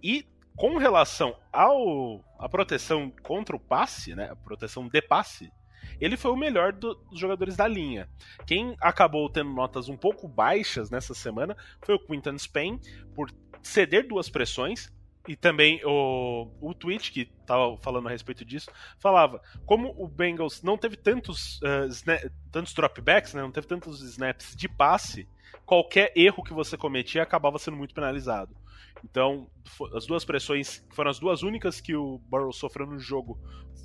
[0.02, 5.52] E com relação ao a proteção contra o passe, né, a proteção de passe,
[6.00, 8.10] ele foi o melhor do, dos jogadores da linha.
[8.46, 12.80] Quem acabou tendo notas um pouco baixas nessa semana foi o Quinton Spain,
[13.16, 14.92] por ceder duas pressões,
[15.28, 20.64] e também o, o tweet que estava falando a respeito disso falava como o Bengals
[20.64, 25.28] não teve tantos uh, tantos dropbacks, né, não teve tantos snaps de passe,
[25.66, 28.56] qualquer erro que você cometia acabava sendo muito penalizado.
[29.04, 29.50] Então,
[29.94, 33.40] as duas pressões, que foram as duas únicas que o Burrow sofreu no jogo,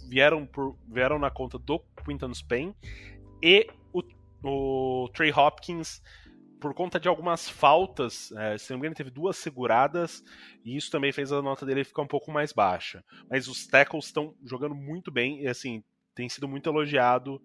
[0.09, 2.75] vieram, por, vieram na conta do Quinton Spain.
[3.43, 4.03] E o,
[4.43, 6.03] o Trey Hopkins,
[6.61, 10.23] por conta de algumas faltas, é, se não me engano, teve duas seguradas,
[10.65, 13.05] e isso também fez a nota dele ficar um pouco mais baixa.
[13.31, 15.83] Mas os tackles estão jogando muito bem, e assim,
[16.15, 17.41] tem sido muito elogiado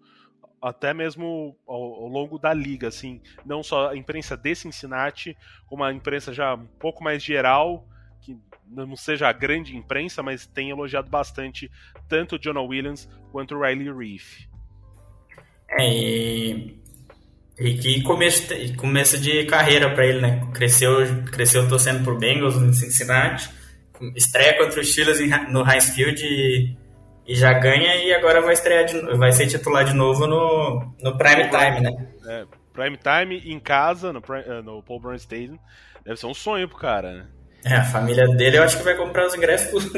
[0.61, 5.83] até mesmo ao, ao, longo da liga, assim, não só a imprensa de Cincinnati, como
[5.83, 7.87] a imprensa já um pouco mais geral,
[8.21, 11.71] que não seja a grande imprensa, mas tem elogiado bastante
[12.07, 14.47] tanto o Jonah Williams quanto o Riley Reef.
[15.71, 16.79] É, e,
[17.59, 20.47] e que começo, começo de carreira para ele, né?
[20.53, 23.49] Cresceu, cresceu torcendo por Bengals no Cincinnati,
[24.15, 25.19] estreia contra os Steelers
[25.51, 26.77] no Heinz Field e
[27.29, 31.15] e já ganha e agora vai estrear de, vai ser titular de novo no, no
[31.15, 32.07] prime time, né?
[32.25, 35.59] É, prime time em casa, no, eh, no Paul Brown Stadium,
[36.03, 37.27] deve ser um sonho pro cara, né?
[37.63, 39.91] É, a família dele eu acho que vai comprar os ingressos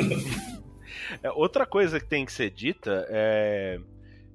[1.23, 3.79] é, outra coisa que tem que ser dita é,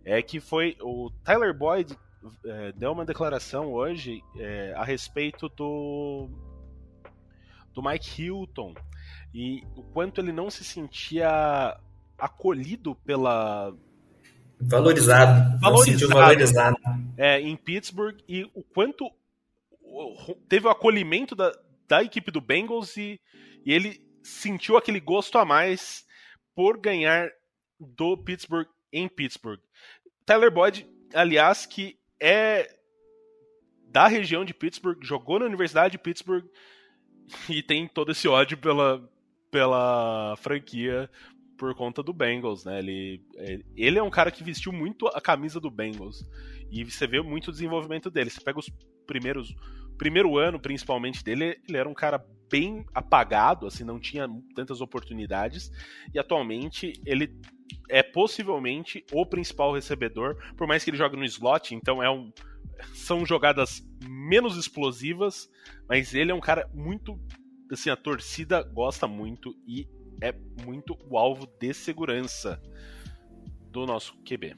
[0.03, 1.95] é que foi o Tyler Boyd
[2.47, 6.31] é, deu uma declaração hoje é, a respeito do
[7.75, 8.75] do Mike Hilton
[9.35, 11.77] e o quanto ele não se sentia
[12.19, 13.75] acolhido pela.
[14.59, 15.59] Valorizado.
[15.61, 16.15] Valorizado.
[16.15, 16.77] valorizado.
[17.17, 19.11] É, em Pittsburgh e o quanto
[20.49, 21.53] teve o acolhimento da,
[21.87, 23.21] da equipe do Bengals e,
[23.65, 26.05] e ele sentiu aquele gosto a mais
[26.55, 27.31] por ganhar
[27.79, 29.61] do Pittsburgh em Pittsburgh.
[30.25, 32.75] Tyler Boyd, aliás, que é
[33.89, 36.45] da região de Pittsburgh, jogou na Universidade de Pittsburgh
[37.49, 39.09] e tem todo esse ódio pela,
[39.51, 41.11] pela franquia
[41.57, 42.79] por conta do Bengals, né?
[42.79, 46.29] Ele, é, ele é um cara que vestiu muito a camisa do Bengals
[46.71, 48.31] e você vê muito o desenvolvimento dele.
[48.31, 48.71] Você pega os
[49.07, 49.55] primeiros
[49.97, 55.73] primeiro ano, principalmente dele, ele era um cara bem apagado, assim, não tinha tantas oportunidades
[56.15, 57.35] e atualmente ele
[57.89, 62.31] é possivelmente o principal recebedor, por mais que ele jogue no slot, então é um
[62.93, 65.49] são jogadas menos explosivas,
[65.89, 67.19] mas ele é um cara muito
[67.73, 69.89] assim, a torcida gosta muito e
[70.21, 72.61] é muito o alvo de segurança
[73.71, 74.55] do nosso QB.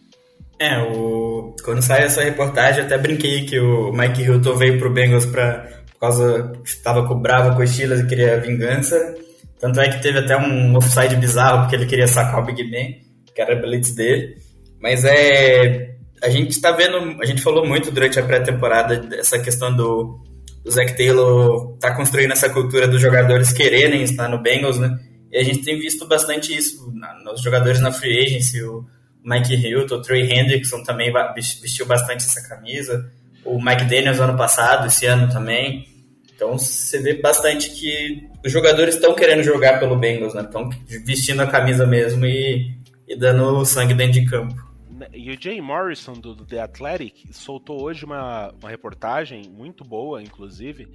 [0.61, 1.55] É, o...
[1.65, 5.69] quando sai essa reportagem, até brinquei que o Mike Hilton veio pro Bengals pra...
[5.93, 9.17] por causa que estava bravo com o Steelers e queria vingança.
[9.61, 13.01] Tanto é que teve até um offside bizarro, porque ele queria sacar o Big Ben,
[13.35, 14.37] que era a blitz dele.
[14.81, 15.97] Mas é.
[16.23, 17.21] A gente está vendo.
[17.21, 20.21] A gente falou muito durante a pré-temporada dessa questão do,
[20.65, 24.97] do Zach Taylor tá construindo essa cultura dos jogadores quererem estar no Bengals, né?
[25.31, 28.63] E a gente tem visto bastante isso na, nos jogadores na free agency.
[28.63, 28.85] O
[29.23, 33.13] Mike Hilton, o Trey Hendrickson também vestiu bastante essa camisa.
[33.45, 35.87] O Mike Daniels ano passado, esse ano também.
[36.35, 40.43] Então você vê bastante que os jogadores estão querendo jogar pelo Bengals, né?
[40.43, 40.71] Estão
[41.05, 42.75] vestindo a camisa mesmo e,
[43.09, 44.68] e dando sangue dentro de campo.
[45.13, 50.89] E o Jay Morrison do, The Athletic soltou hoje uma, uma reportagem muito boa, inclusive,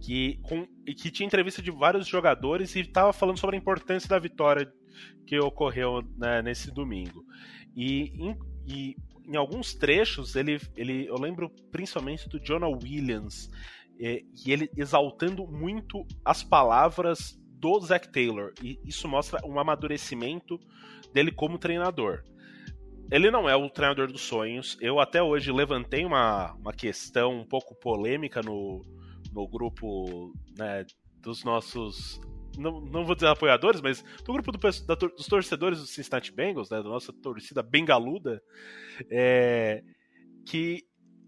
[0.00, 4.18] que, com, que tinha entrevista de vários jogadores e estava falando sobre a importância da
[4.18, 4.72] vitória
[5.26, 7.24] que ocorreu né, nesse domingo.
[7.74, 13.50] E em, e em, alguns trechos, ele, ele, eu lembro principalmente do Jonah Williams,
[13.98, 18.52] é, e ele exaltando muito as palavras do Zac Taylor.
[18.62, 20.60] E isso mostra um amadurecimento
[21.12, 22.22] dele como treinador.
[23.10, 24.76] Ele não é o treinador dos sonhos.
[24.80, 28.82] Eu até hoje levantei uma, uma questão um pouco polêmica no,
[29.32, 30.84] no grupo né,
[31.20, 32.20] dos nossos.
[32.58, 36.70] Não, não vou dizer apoiadores, mas do grupo do, da, dos torcedores do Cincinnati Bengals,
[36.70, 38.42] né, da nossa torcida bengaluda,
[39.10, 39.82] é,
[40.46, 40.82] que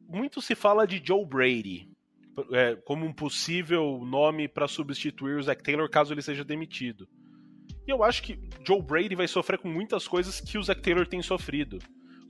[0.09, 1.89] muito se fala de Joe Brady
[2.53, 7.09] é, como um possível nome para substituir o Zach Taylor caso ele seja demitido.
[7.89, 11.07] E eu acho que Joe Brady vai sofrer com muitas coisas que o Zach Taylor
[11.07, 11.79] tem sofrido.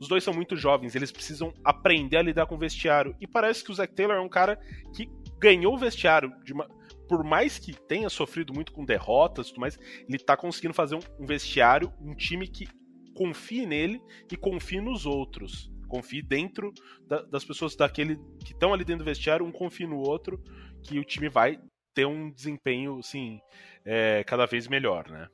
[0.01, 3.17] Os dois são muito jovens, eles precisam aprender a lidar com o vestiário.
[3.21, 4.57] E parece que o Zach Taylor é um cara
[4.95, 6.69] que ganhou o vestiário uma,
[7.09, 9.77] por mais que tenha sofrido muito com derrotas e tudo mais,
[10.09, 12.69] ele tá conseguindo fazer um, um, vestiário, um time que
[13.13, 15.69] confie nele e confie nos outros.
[15.89, 16.73] Confie dentro
[17.05, 20.41] da, das pessoas daquele que estão ali dentro do vestiário, um confie no outro,
[20.85, 21.59] que o time vai
[21.93, 23.41] ter um desempenho, assim,
[23.85, 25.27] é, cada vez melhor, né?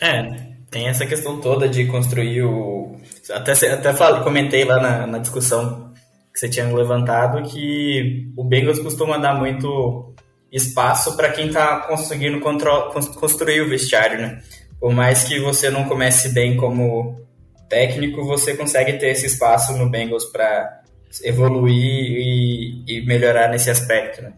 [0.00, 2.96] É, tem essa questão toda de construir o.
[3.30, 5.92] Até, até falei, comentei lá na, na discussão
[6.32, 10.14] que você tinha levantado, que o Bengals costuma dar muito
[10.52, 14.40] espaço para quem está conseguindo construir o vestiário, né?
[14.80, 17.20] Por mais que você não comece bem como
[17.68, 20.82] técnico, você consegue ter esse espaço no Bengals para
[21.24, 24.32] evoluir e, e, melhorar nesse aspecto, né?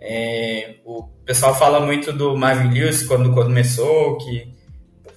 [0.00, 4.54] É, o pessoal fala muito do Marvin Lewis quando começou, que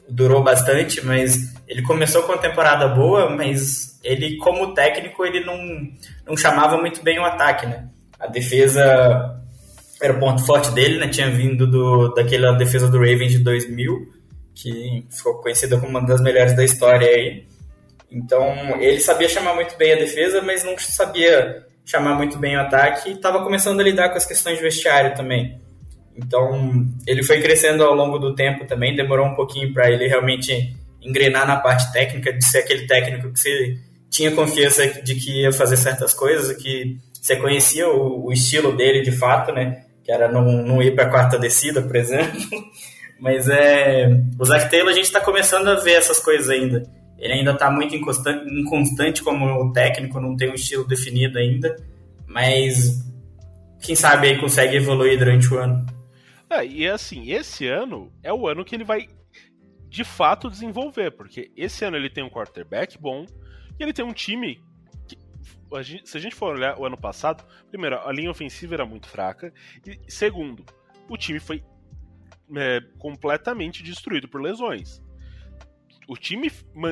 [0.09, 5.57] durou bastante, mas ele começou com uma temporada boa, mas ele, como técnico, ele não,
[6.27, 7.87] não chamava muito bem o ataque, né?
[8.19, 9.39] A defesa
[10.01, 11.07] era o ponto forte dele, né?
[11.07, 14.11] Tinha vindo do, daquela defesa do Ravens de 2000,
[14.55, 17.45] que ficou conhecida como uma das melhores da história aí.
[18.11, 18.45] Então,
[18.79, 23.09] ele sabia chamar muito bem a defesa, mas não sabia chamar muito bem o ataque
[23.09, 25.59] e estava começando a lidar com as questões de vestiário também.
[26.15, 30.75] Então, ele foi crescendo ao longo do tempo também, demorou um pouquinho para ele realmente
[31.01, 33.77] engrenar na parte técnica, de ser aquele técnico que você
[34.09, 39.01] tinha confiança de que ia fazer certas coisas, que você conhecia o, o estilo dele
[39.01, 39.83] de fato, né?
[40.03, 42.39] Que era não, não ir para a quarta descida, por exemplo.
[43.19, 44.09] Mas é.
[44.39, 46.83] O Zach Taylor a gente está começando a ver essas coisas ainda.
[47.17, 51.75] Ele ainda está muito inconstante, como técnico, não tem um estilo definido ainda.
[52.25, 53.03] Mas
[53.81, 55.85] quem sabe aí consegue evoluir durante o ano.
[56.49, 59.07] É, e assim, esse ano é o ano que ele vai
[59.87, 63.25] de fato desenvolver, porque esse ano ele tem um quarterback bom
[63.79, 64.61] e ele tem um time
[65.07, 65.17] que,
[66.03, 69.53] se a gente for olhar o ano passado, primeiro, a linha ofensiva era muito fraca
[69.85, 70.63] e segundo,
[71.07, 71.63] o time foi
[72.55, 75.01] é, completamente destruído por lesões.
[76.07, 76.51] O time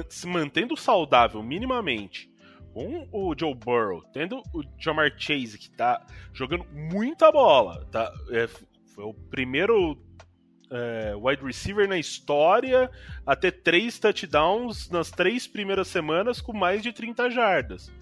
[0.10, 2.30] se mantendo saudável minimamente,
[2.74, 8.14] com o Joe Burrow, tendo o Jamar Chase que tá jogando muita bola, tá?
[8.30, 8.48] É,
[8.98, 9.96] foi o primeiro
[10.72, 12.90] é, wide receiver na história
[13.28, 17.94] a ter três touchdowns nas três primeiras semanas com mais de 30 jardas.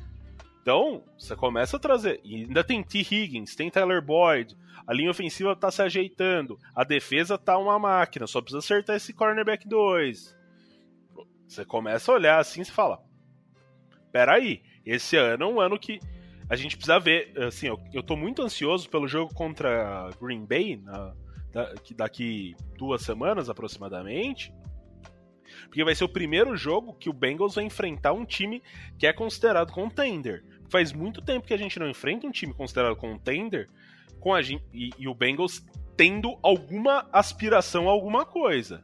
[0.62, 2.22] Então, você começa a trazer.
[2.24, 3.00] E ainda tem T.
[3.00, 4.56] Higgins, tem Tyler Boyd,
[4.88, 9.12] a linha ofensiva tá se ajeitando, a defesa tá uma máquina, só precisa acertar esse
[9.12, 10.34] cornerback 2.
[11.46, 13.04] Você começa a olhar assim e fala:
[14.14, 16.00] Peraí, esse ano é um ano que
[16.50, 17.34] a gente precisa ver.
[17.38, 21.14] Assim, eu, eu tô muito ansioso pelo jogo contra Green Bay, na,
[21.96, 24.54] daqui duas semanas aproximadamente.
[25.66, 28.62] Porque vai ser o primeiro jogo que o Bengals vai enfrentar um time
[28.98, 30.44] que é considerado contender.
[30.70, 33.70] Faz muito tempo que a gente não enfrenta um time considerado contender
[34.20, 38.84] com a gente, e, e o Bengals tendo alguma aspiração a alguma coisa.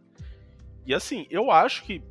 [0.86, 2.02] E assim, eu acho que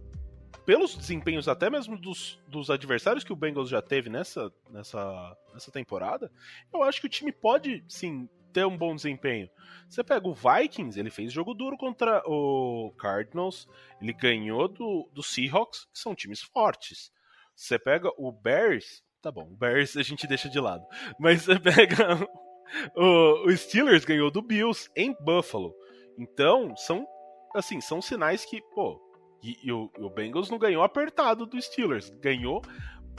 [0.64, 5.70] pelos desempenhos até mesmo dos, dos adversários que o Bengals já teve nessa, nessa, nessa
[5.70, 6.30] temporada,
[6.72, 9.48] eu acho que o time pode, sim, ter um bom desempenho.
[9.88, 13.68] Você pega o Vikings, ele fez jogo duro contra o Cardinals,
[14.00, 17.12] ele ganhou do, do Seahawks, que são times fortes.
[17.54, 20.84] Você pega o Bears, tá bom, o Bears a gente deixa de lado,
[21.18, 22.16] mas você pega
[22.96, 25.74] o, o Steelers ganhou do Bills em Buffalo.
[26.18, 27.06] Então, são
[27.54, 29.00] assim, são sinais que, pô,
[29.42, 32.62] e, e, o, o Bengals não ganhou apertado do Steelers, ganhou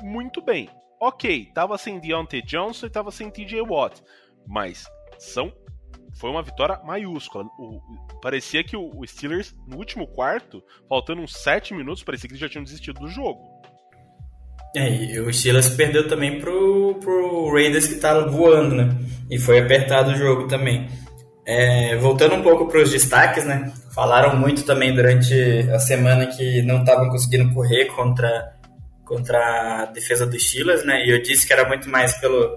[0.02, 0.70] muito bem.
[1.00, 4.04] Ok, tava sem Deontay Johnson e tava sem TJ Watt,
[4.48, 4.86] mas
[5.18, 5.52] são
[6.14, 7.46] foi uma vitória maiúscula.
[7.58, 7.80] O,
[8.22, 12.42] parecia que o, o, Steelers, no último quarto, faltando uns 7 minutos, parecia que eles
[12.42, 13.40] já tinham desistido do jogo.
[14.76, 18.90] É, e o Steelers perdeu também pro, pro Raiders que tava voando, né?
[19.30, 20.88] E foi apertado o jogo também.
[21.46, 23.72] É, voltando um pouco para os destaques, né?
[23.94, 25.34] Falaram muito também durante
[25.74, 28.54] a semana que não estavam conseguindo correr contra,
[29.04, 31.06] contra a defesa dos Steelers, né?
[31.06, 32.56] E eu disse que era muito mais pelo,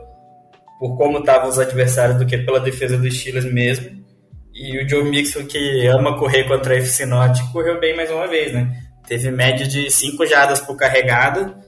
[0.78, 4.04] por como estavam os adversários do que pela defesa dos Steelers mesmo.
[4.52, 8.28] E o Joe Mixon, que ama correr contra a FC Norte, correu bem mais uma
[8.28, 8.70] vez, né?
[9.08, 11.58] Teve média de 5 jardas por carregada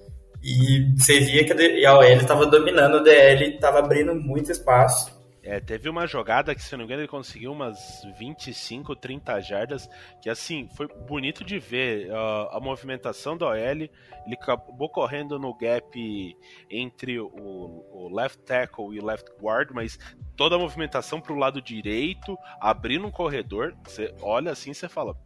[0.42, 5.15] e você via que a OL estava dominando o DL, estava abrindo muito espaço.
[5.46, 9.88] É, teve uma jogada que, se não me engano, ele conseguiu umas 25, 30 jardas,
[10.20, 13.54] que assim, foi bonito de ver uh, a movimentação da OL.
[13.54, 13.90] Ele
[14.32, 16.37] acabou correndo no gap
[16.68, 19.96] entre o, o, left tackle e o left guard, mas
[20.37, 23.72] toda a movimentação para o lado direito, abrindo um corredor.
[23.85, 25.16] Você olha assim você fala: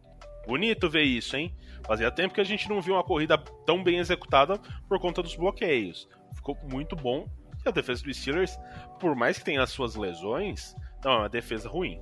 [0.45, 1.51] bonito ver isso, hein?
[1.83, 5.35] Fazia tempo que a gente não viu uma corrida tão bem executada por conta dos
[5.35, 6.07] bloqueios.
[6.35, 7.27] Ficou muito bom
[7.65, 8.57] e a defesa dos Steelers,
[8.99, 11.99] por mais que tenha as suas lesões, não é uma defesa ruim.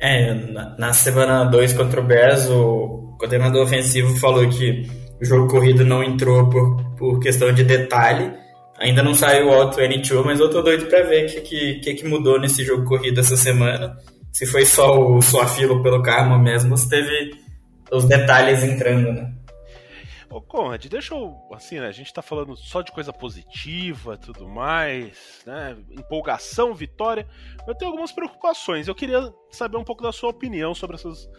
[0.00, 4.88] É, na, na semana 2 contra o Bears, o coordenador ofensivo falou que
[5.20, 8.32] o jogo corrido não entrou por, por questão de detalhe.
[8.78, 11.74] Ainda não saiu o Auto 22, mas eu tô doido pra ver o que, que,
[11.80, 13.96] que, que mudou nesse jogo corrido essa semana.
[14.32, 17.30] Se foi só o sua fila pelo karma mesmo, se teve
[17.92, 19.33] os detalhes entrando, né?
[20.34, 21.40] Ô Conrad, deixa eu.
[21.52, 21.86] Assim, né?
[21.86, 25.76] A gente tá falando só de coisa positiva tudo mais, né?
[25.92, 27.24] Empolgação, vitória.
[27.68, 28.88] Eu tenho algumas preocupações.
[28.88, 31.30] Eu queria saber um pouco da sua opinião sobre essas.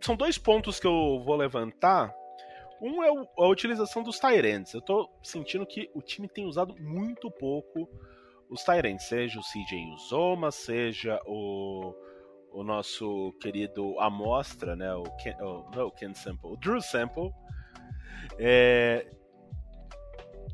[0.00, 2.12] São dois pontos que eu vou levantar.
[2.82, 4.74] Um é a utilização dos Tyrants.
[4.74, 7.88] Eu tô sentindo que o time tem usado muito pouco
[8.50, 11.94] os Tyrants, seja o CJ Uzoma, seja o,
[12.50, 14.92] o nosso querido Amostra, né?
[14.92, 17.32] O Ken, o, não, o Ken Sample, o Drew Sample
[18.38, 19.06] é...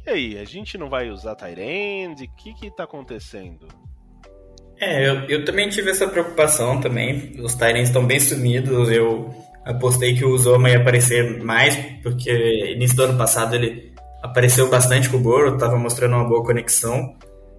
[0.06, 2.24] E aí, a gente não vai usar Tyrande?
[2.24, 3.68] O que que tá acontecendo?
[4.80, 7.34] É, eu, eu também tive essa preocupação também.
[7.40, 8.90] Os Tyrands estão bem sumidos.
[8.90, 9.30] Eu
[9.64, 15.08] apostei que o Zoma ia aparecer mais, porque início do ano passado ele apareceu bastante
[15.08, 17.14] com o Boro, estava mostrando uma boa conexão.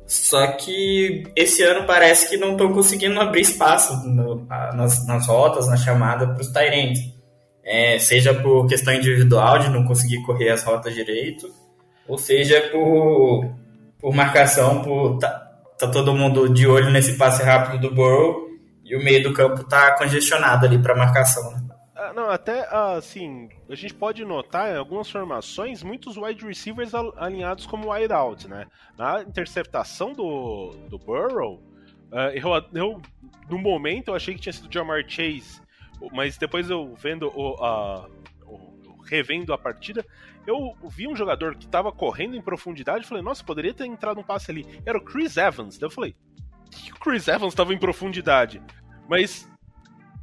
[0.07, 5.67] Só que esse ano parece que não estão conseguindo abrir espaço no, nas, nas rotas,
[5.67, 6.99] na chamada para os Tyrants
[7.63, 11.47] é, seja por questão individual de não conseguir correr as rotas direito,
[12.07, 13.53] ou seja por,
[13.99, 15.29] por marcação, por tá,
[15.77, 18.49] tá todo mundo de olho nesse passe rápido do Burrow
[18.83, 21.51] e o meio do campo tá congestionado ali para marcação.
[21.51, 21.61] Né?
[21.95, 27.67] Ah, não, até assim, a gente pode notar em algumas formações muitos wide receivers alinhados
[27.67, 28.65] como wide out, né?
[28.97, 31.61] Na interceptação do, do Burrow,
[32.11, 33.01] uh, eu, eu,
[33.47, 35.61] no momento eu achei que tinha sido Jamar Chase
[36.11, 38.07] mas depois eu vendo o, a,
[38.45, 40.05] o, revendo a partida,
[40.47, 44.23] eu vi um jogador que estava correndo em profundidade falei, nossa, poderia ter entrado um
[44.23, 44.65] passe ali.
[44.85, 45.77] Era o Chris Evans.
[45.77, 46.15] Daí eu falei,
[46.71, 48.61] que o Chris Evans estava em profundidade?
[49.07, 49.49] Mas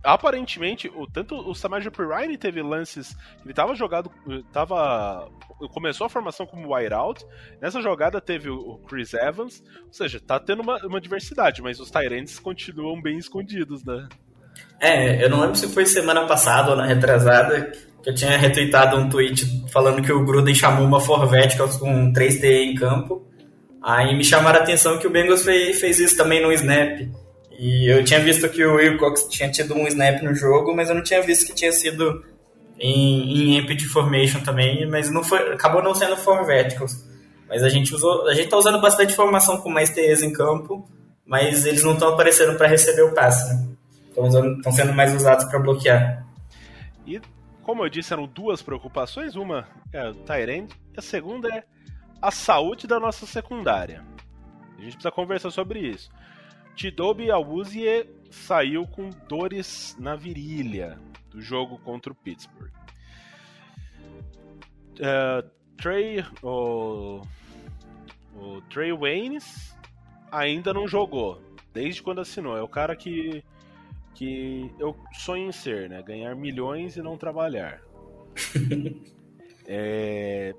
[0.03, 4.11] aparentemente, o, tanto o Samaje Pirine teve lances ele estava jogado,
[4.53, 5.31] tava
[5.73, 7.25] começou a formação como wideout,
[7.61, 11.91] nessa jogada teve o Chris Evans, ou seja, tá tendo uma, uma diversidade, mas os
[11.91, 14.09] Tyrants continuam bem escondidos, né?
[14.81, 18.97] É, eu não lembro se foi semana passada ou na retrasada que eu tinha retweetado
[18.97, 23.27] um tweet falando que o Gruden chamou uma Forverticals com 3T em campo.
[23.83, 27.01] Aí me chamaram a atenção que o Bengals fez, fez isso também no snap.
[27.59, 30.95] E eu tinha visto que o Wilcox tinha tido um snap no jogo, mas eu
[30.95, 32.25] não tinha visto que tinha sido
[32.79, 37.05] em, em Amped Formation também, mas não foi, acabou não sendo for verticals.
[37.49, 40.89] Mas a gente usou, a gente tá usando bastante formação com mais TEs em campo,
[41.27, 43.67] mas eles não estão aparecendo para receber o passe, né?
[44.27, 46.27] Estão sendo mais usados para bloquear.
[47.07, 47.21] E
[47.63, 51.65] como eu disse, eram duas preocupações, uma é o Tyrande e a segunda é
[52.21, 54.03] a saúde da nossa secundária.
[54.79, 56.11] A gente precisa conversar sobre isso.
[56.75, 60.99] Tidobi Awuzie saiu com dores na virilha
[61.29, 62.73] do jogo contra o Pittsburgh.
[64.95, 67.21] Uh, Trey, o,
[68.35, 69.77] o Trey Waynes
[70.33, 71.43] ainda não jogou,
[71.73, 72.57] desde quando assinou.
[72.57, 73.45] É o cara que,
[74.15, 76.03] que eu sonho em ser, né?
[76.03, 77.81] Ganhar milhões e não trabalhar.
[79.67, 80.55] é,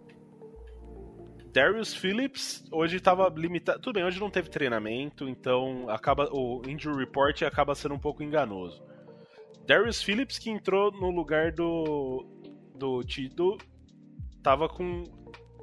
[1.51, 3.79] Darius Phillips hoje estava limitado.
[3.79, 8.21] Tudo bem, hoje não teve treinamento, então acaba o injury report acaba sendo um pouco
[8.21, 8.83] enganoso.
[9.65, 12.25] Darius Phillips que entrou no lugar do
[12.75, 13.57] do Tido
[14.43, 15.03] tava com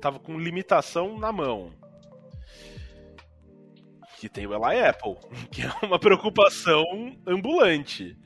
[0.01, 1.73] tava com limitação na mão.
[4.19, 5.17] Que tem o Eli Apple,
[5.51, 6.85] que é uma preocupação
[7.27, 8.17] ambulante.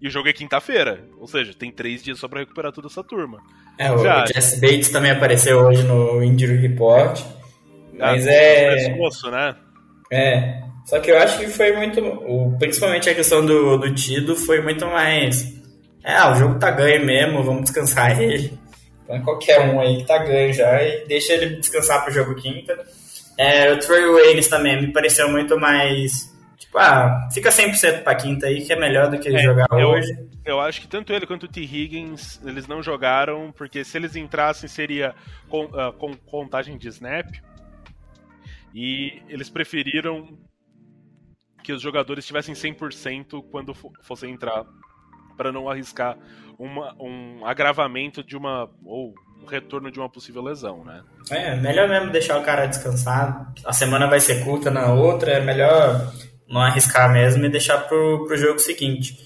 [0.00, 3.02] E o jogo é quinta-feira, ou seja, tem três dias só para recuperar toda essa
[3.02, 3.42] turma.
[3.78, 7.20] É, o Já, Jesse Bates também apareceu hoje no Injury Report.
[7.98, 8.74] Ah, mas ah, é.
[8.74, 9.56] Pescoço, né?
[10.12, 10.62] É.
[10.84, 12.00] Só que eu acho que foi muito.
[12.00, 15.52] O, principalmente a questão do, do Tido foi muito mais.
[16.04, 18.56] É, o jogo tá ganho mesmo, vamos descansar ele.
[19.02, 22.84] Então qualquer um aí que tá ganho já e deixa ele descansar pro jogo quinta.
[23.38, 26.34] É, o Troy Waynes também me pareceu muito mais.
[26.56, 29.88] Tipo, ah, fica 100% pra quinta aí, que é melhor do que é, jogar eu,
[29.88, 31.60] hoje eu acho que tanto ele quanto o T.
[31.60, 35.12] Higgins, eles não jogaram, porque se eles entrassem seria
[35.48, 37.26] com, uh, com contagem de snap.
[38.72, 40.38] E eles preferiram
[41.64, 44.64] que os jogadores tivessem 100% quando fossem entrar,
[45.36, 46.16] para não arriscar
[46.56, 48.70] uma, um agravamento de uma.
[48.84, 51.02] ou um retorno de uma possível lesão, né?
[51.30, 53.52] É, melhor mesmo deixar o cara descansar.
[53.64, 56.12] A semana vai ser curta na outra, é melhor
[56.48, 59.16] não arriscar mesmo e deixar pro, pro jogo seguinte.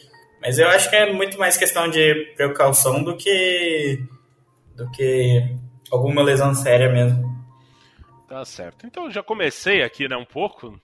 [0.40, 4.02] Mas eu acho que é muito mais questão de precaução do que
[4.74, 5.54] do que
[5.90, 7.28] alguma lesão séria mesmo.
[8.26, 8.86] Tá certo.
[8.86, 10.80] Então já comecei aqui, né, um pouco.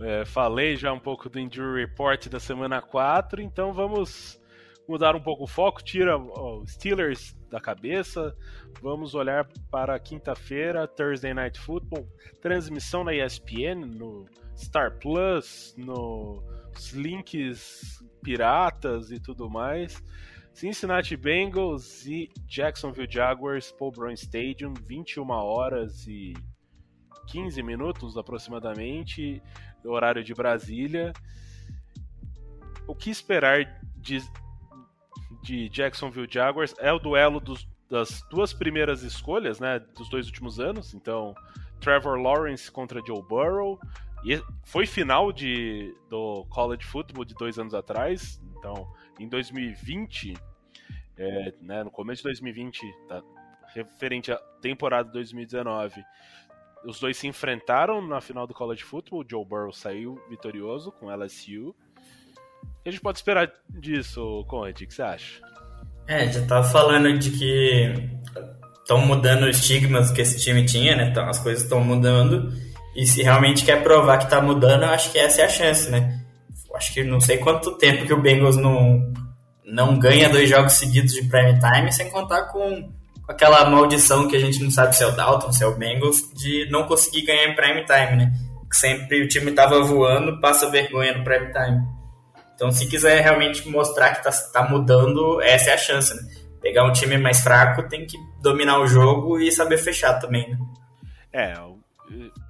[0.00, 4.38] É, falei já um pouco do Injury Report da semana 4, então vamos
[4.88, 8.36] mudar um pouco o foco, tira os Steelers da cabeça,
[8.82, 12.08] vamos olhar para quinta-feira, Thursday Night Football,
[12.40, 14.26] transmissão na ESPN, no
[14.56, 16.42] Star Plus, no
[16.76, 20.02] os links piratas e tudo mais.
[20.52, 26.34] Cincinnati Bengals e Jacksonville Jaguars, Paul Brown Stadium, 21 horas e
[27.28, 29.42] 15 minutos aproximadamente,
[29.84, 31.12] horário de Brasília.
[32.86, 34.18] O que esperar de,
[35.46, 40.58] de Jacksonville Jaguars é o duelo dos, das duas primeiras escolhas, né, dos dois últimos
[40.58, 40.92] anos.
[40.92, 41.34] Então,
[41.80, 43.78] Trevor Lawrence contra Joe Burrow,
[44.24, 48.42] e foi final de, do college football de dois anos atrás.
[48.58, 50.34] Então, em 2020,
[51.16, 53.22] é, né, no começo de 2020, tá,
[53.72, 56.04] referente à temporada de 2019,
[56.84, 59.24] os dois se enfrentaram na final do college football.
[59.28, 61.72] Joe Burrow saiu vitorioso com LSU.
[62.86, 64.80] A gente pode esperar disso, Conrad?
[64.80, 65.40] O que você acha?
[66.06, 67.92] É, já tava falando de que
[68.78, 71.08] estão mudando os estigmas que esse time tinha, né?
[71.10, 72.52] Então, as coisas estão mudando.
[72.94, 75.90] E se realmente quer provar que tá mudando, eu acho que essa é a chance,
[75.90, 76.20] né?
[76.70, 79.12] Eu acho que não sei quanto tempo que o Bengals não,
[79.64, 82.88] não ganha dois jogos seguidos de prime time, sem contar com
[83.28, 86.22] aquela maldição que a gente não sabe se é o Dalton, se é o Bengals,
[86.34, 88.32] de não conseguir ganhar em prime time, né?
[88.72, 91.95] Sempre o time tava voando, passa vergonha no prime time.
[92.56, 96.22] Então, se quiser realmente mostrar que tá, tá mudando, essa é a chance, né?
[96.60, 100.58] Pegar um time mais fraco, tem que dominar o jogo e saber fechar também, né?
[101.32, 101.54] É,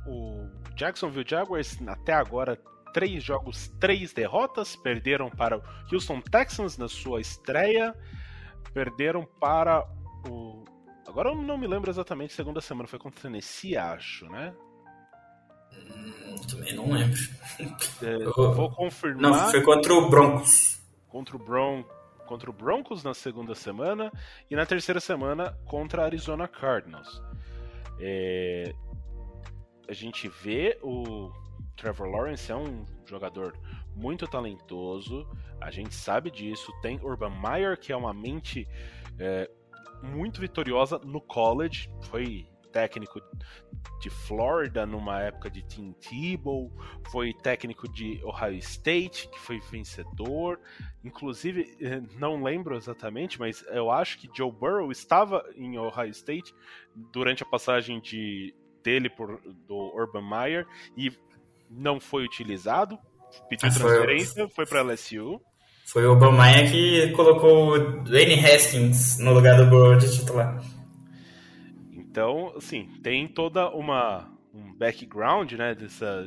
[0.06, 2.56] o Jacksonville Jaguars até agora
[2.94, 7.92] três jogos, três derrotas, perderam para o Houston Texans na sua estreia,
[8.72, 9.84] perderam para
[10.28, 10.64] o
[11.06, 14.54] agora eu não me lembro exatamente segunda semana foi contra o Tennessee, acho, né?
[16.48, 17.18] Também não lembro.
[18.02, 19.30] É, vou confirmar.
[19.30, 20.80] Não, foi contra o Broncos.
[21.08, 24.12] Contra o Broncos contra o Broncos na segunda semana
[24.50, 27.22] e na terceira semana contra a Arizona Cardinals.
[28.00, 28.74] É,
[29.88, 31.30] a gente vê o
[31.76, 33.56] Trevor Lawrence é um jogador
[33.94, 35.26] muito talentoso,
[35.60, 36.70] A gente sabe disso.
[36.82, 38.68] Tem Urban Meyer, que é uma mente
[39.18, 39.48] é,
[40.02, 41.90] muito vitoriosa no college.
[42.02, 43.22] Foi técnico
[44.02, 46.70] de Florida numa época de Tim Tebow,
[47.10, 50.60] foi técnico de Ohio State, que foi vencedor.
[51.02, 56.54] Inclusive, eh, não lembro exatamente, mas eu acho que Joe Burrow estava em Ohio State
[56.94, 58.54] durante a passagem de,
[58.84, 60.66] dele por, do Urban Meyer
[60.98, 61.10] e
[61.70, 62.98] não foi utilizado.
[63.48, 65.40] Pediu transferência, foi, foi para LSU.
[65.86, 70.60] Foi o Urban Meyer que colocou o Dwayne Haskins no lugar do Burrow de titular.
[72.16, 76.26] Então, assim, tem toda uma um background, né, dessa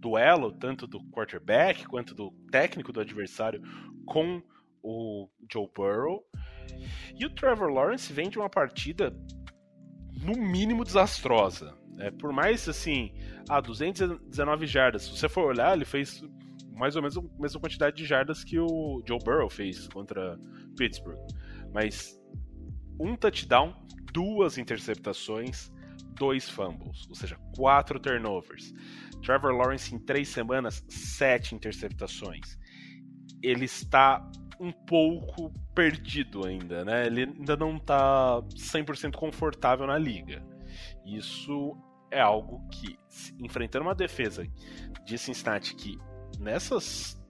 [0.00, 3.62] duelo tanto do quarterback quanto do técnico do adversário
[4.04, 4.42] com
[4.82, 6.24] o Joe Burrow.
[7.16, 9.16] E o Trevor Lawrence vem de uma partida
[10.20, 11.78] no mínimo desastrosa.
[12.00, 13.14] É, por mais assim,
[13.48, 15.02] a ah, 219 jardas.
[15.02, 16.20] Se você for olhar, ele fez
[16.72, 20.36] mais ou menos a mesma quantidade de jardas que o Joe Burrow fez contra
[20.76, 21.20] Pittsburgh.
[21.72, 22.20] Mas
[22.98, 23.72] um touchdown,
[24.14, 25.70] duas interceptações,
[26.14, 28.72] dois fumbles, ou seja, quatro turnovers.
[29.20, 32.56] Trevor Lawrence em três semanas, sete interceptações.
[33.42, 34.26] Ele está
[34.60, 37.06] um pouco perdido ainda, né?
[37.06, 40.42] Ele ainda não está 100% confortável na liga.
[41.04, 41.76] Isso
[42.10, 42.96] é algo que,
[43.40, 44.46] enfrentando uma defesa
[45.04, 45.98] de Cincinnati que
[46.38, 47.20] nessas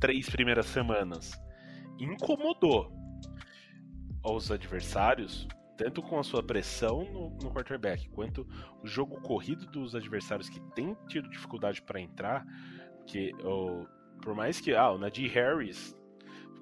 [0.00, 1.32] três primeiras semanas
[1.98, 2.92] incomodou
[4.22, 5.46] aos adversários,
[5.76, 8.46] tanto com a sua pressão no, no quarterback, quanto
[8.82, 12.44] o jogo corrido dos adversários que têm tido dificuldade para entrar,
[13.06, 13.84] que oh,
[14.22, 15.96] por mais que ah, o Najee Harris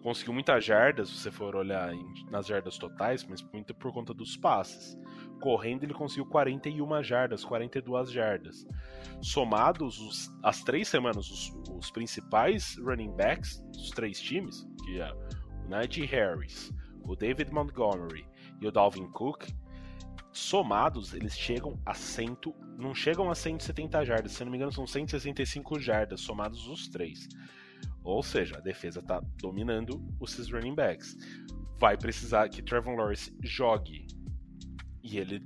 [0.02, 4.12] conseguiu muitas jardas, se você for olhar em, nas jardas totais, mas muito por conta
[4.12, 4.98] dos passes.
[5.40, 8.66] Correndo ele conseguiu 41 jardas, 42 jardas.
[9.20, 15.12] Somados os, as três semanas, os, os, principais running backs dos três times, que é
[15.12, 16.72] o Najee Harris,
[17.04, 18.26] o David Montgomery
[18.62, 19.48] e o Dalvin Cook,
[20.32, 24.86] somados, eles chegam a cento, não chegam a 170 jardas, se não me engano são
[24.86, 27.28] 165 jardas somados os três.
[28.04, 31.16] Ou seja, a defesa está dominando os running backs.
[31.78, 34.06] Vai precisar que Trevor Lawrence jogue.
[35.02, 35.40] E ele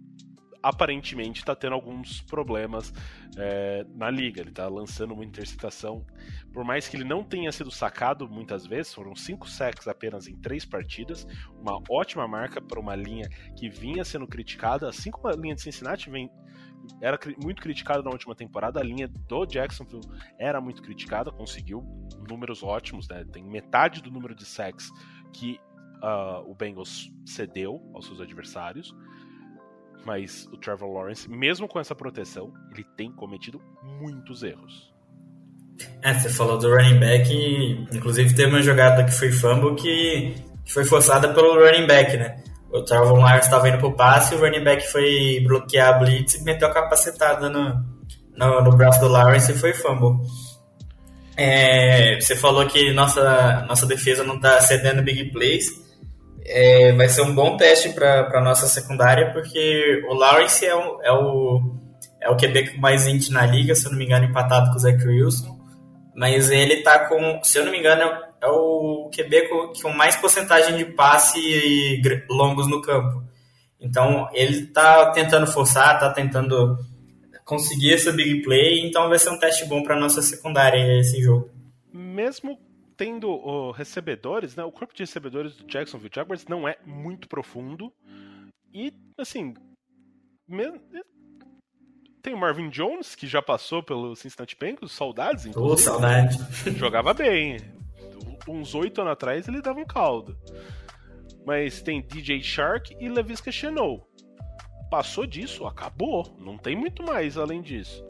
[0.66, 2.92] aparentemente está tendo alguns problemas
[3.36, 4.40] é, na liga.
[4.40, 6.04] Ele está lançando uma interceptação.
[6.52, 10.34] Por mais que ele não tenha sido sacado muitas vezes, foram cinco sacks apenas em
[10.36, 11.24] três partidas.
[11.60, 15.62] Uma ótima marca para uma linha que vinha sendo criticada, assim como a linha de
[15.62, 16.28] Cincinnati vem,
[17.00, 18.80] era muito criticada na última temporada.
[18.80, 20.02] A linha do Jacksonville
[20.36, 21.84] era muito criticada, conseguiu
[22.28, 23.24] números ótimos, né?
[23.32, 24.90] tem metade do número de sacks
[25.32, 25.60] que
[26.02, 28.92] uh, o Bengals cedeu aos seus adversários
[30.06, 34.94] mas o Trevor Lawrence, mesmo com essa proteção, ele tem cometido muitos erros.
[36.00, 40.72] É, você falou do running back, inclusive teve uma jogada que foi fumble que, que
[40.72, 42.40] foi forçada pelo running back, né?
[42.70, 46.44] O Trevor Lawrence estava indo pro passe, o running back foi bloquear a blitz e
[46.44, 47.84] meteu a capacetada no,
[48.36, 50.24] no, no braço do Lawrence e foi fumble.
[51.36, 55.85] É, você falou que nossa, nossa defesa não está cedendo big plays
[56.48, 61.02] é, vai ser um bom teste para a nossa secundária, porque o Lawrence é o,
[61.02, 61.60] é o,
[62.20, 64.78] é o QB mais índio na liga, se eu não me engano, empatado com o
[64.78, 65.56] Zach Wilson.
[66.14, 68.02] Mas ele tá com, se eu não me engano,
[68.40, 73.24] é o QB com, com mais porcentagem de passe longos no campo.
[73.80, 76.78] Então ele tá tentando forçar, tá tentando
[77.44, 81.50] conseguir essa big play, então vai ser um teste bom para nossa secundária esse jogo.
[81.92, 82.58] Mesmo
[82.96, 84.64] tendo oh, recebedores, né?
[84.64, 87.92] O corpo de recebedores do Jacksonville Jaguars não é muito profundo.
[88.72, 89.54] E, assim.
[92.22, 95.88] Tem o Marvin Jones, que já passou pelo Cincinnati Bengals, saudades, inclusive.
[95.88, 96.36] Oh, saudade.
[96.76, 97.58] Jogava bem.
[98.48, 100.36] Uns oito anos atrás ele dava um caldo.
[101.44, 104.08] Mas tem DJ Shark e Levisca Chenou.
[104.90, 106.36] Passou disso, acabou.
[106.38, 108.04] Não tem muito mais além disso.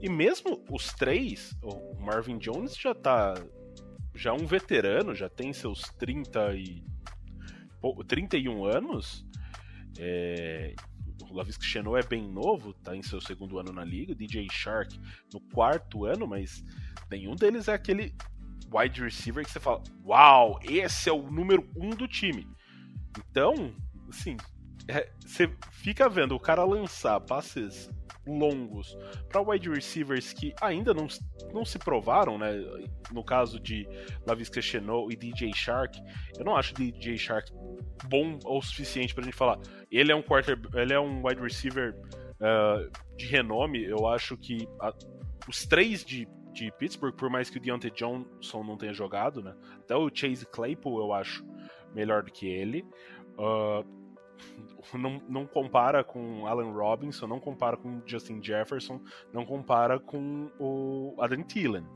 [0.00, 3.34] E mesmo os três, o Marvin Jones já tá
[4.20, 6.84] já um veterano, já tem seus 30 e
[8.06, 9.26] 31 anos.
[9.98, 10.74] É,
[11.22, 14.14] o Lavisca Chenot é bem novo, tá em seu segundo ano na liga.
[14.14, 15.00] DJ Shark
[15.32, 16.62] no quarto ano, mas
[17.10, 18.14] nenhum deles é aquele
[18.70, 22.46] wide receiver que você fala: Uau, esse é o número um do time.
[23.18, 23.74] Então,
[24.10, 24.36] assim,
[24.86, 27.90] é, você fica vendo o cara lançar passes
[28.38, 28.96] longos
[29.28, 31.06] para wide receivers que ainda não,
[31.52, 32.52] não se provaram, né?
[33.12, 33.88] No caso de
[34.26, 36.00] Lavisca Chenot e DJ Shark,
[36.38, 37.52] eu não acho DJ Shark
[38.08, 39.58] bom o suficiente para a gente falar.
[39.90, 41.94] Ele é um quarter, ele é um wide receiver
[42.40, 43.84] uh, de renome.
[43.84, 44.92] Eu acho que a,
[45.48, 49.54] os três de de Pittsburgh, por mais que o Deontay Johnson não tenha jogado, né?
[49.78, 51.44] Até o Chase Claypool eu acho
[51.94, 52.84] melhor do que ele.
[53.38, 53.99] Uh,
[54.94, 59.00] não, não compara com Allen Robinson, não compara com Justin Jefferson,
[59.32, 61.86] não compara com o Adam Thielen.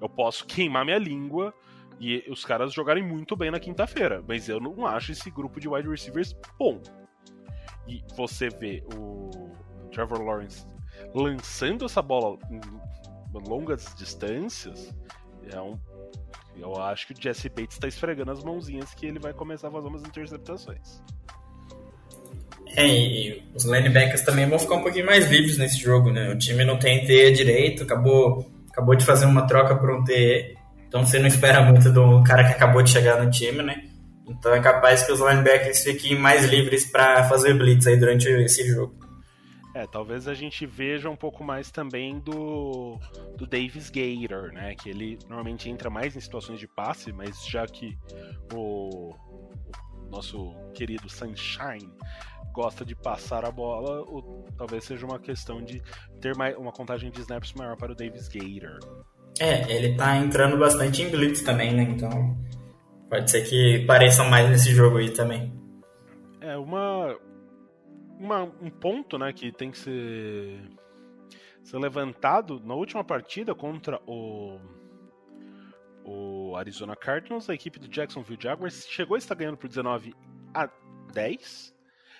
[0.00, 1.54] Eu posso queimar minha língua
[2.00, 5.68] e os caras jogarem muito bem na quinta-feira, mas eu não acho esse grupo de
[5.68, 6.80] wide receivers bom.
[7.86, 9.30] E você vê o
[9.90, 10.66] Trevor Lawrence
[11.14, 12.60] lançando essa bola em
[13.48, 14.94] longas distâncias,
[15.52, 15.78] é um,
[16.56, 19.70] eu acho que o Jesse Bates está esfregando as mãozinhas que ele vai começar a
[19.70, 21.02] fazer umas interceptações.
[22.76, 26.30] É, e os linebackers também vão ficar um pouquinho mais livres nesse jogo, né?
[26.30, 30.56] O time não tem TE direito, acabou, acabou de fazer uma troca por um TE,
[30.88, 33.84] então você não espera muito do cara que acabou de chegar no time, né?
[34.26, 38.66] Então é capaz que os linebackers fiquem mais livres para fazer blitz aí durante esse
[38.66, 38.94] jogo.
[39.74, 42.96] É, talvez a gente veja um pouco mais também do,
[43.36, 44.74] do Davis Gator, né?
[44.76, 47.98] Que ele normalmente entra mais em situações de passe, mas já que
[48.52, 51.92] o, o nosso querido Sunshine
[52.54, 55.82] gosta de passar a bola, ou talvez seja uma questão de
[56.20, 58.78] ter mais, uma contagem de snaps maior para o Davis Gator.
[59.40, 61.82] É, ele tá entrando bastante em blitz também, né?
[61.82, 62.38] Então
[63.10, 65.52] pode ser que pareçam mais nesse jogo aí também.
[66.40, 67.18] É, uma,
[68.18, 70.60] uma um ponto, né, que tem que ser,
[71.64, 74.60] ser levantado na última partida contra o
[76.06, 80.14] o Arizona Cardinals, a equipe do Jacksonville Jaguars chegou a estar ganhando por 19
[80.52, 80.68] a
[81.14, 81.73] 10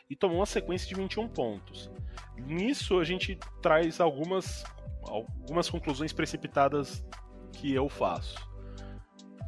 [0.09, 1.91] e tomou uma sequência de 21 pontos.
[2.37, 4.65] Nisso a gente traz algumas,
[5.03, 7.05] algumas conclusões precipitadas
[7.53, 8.37] que eu faço.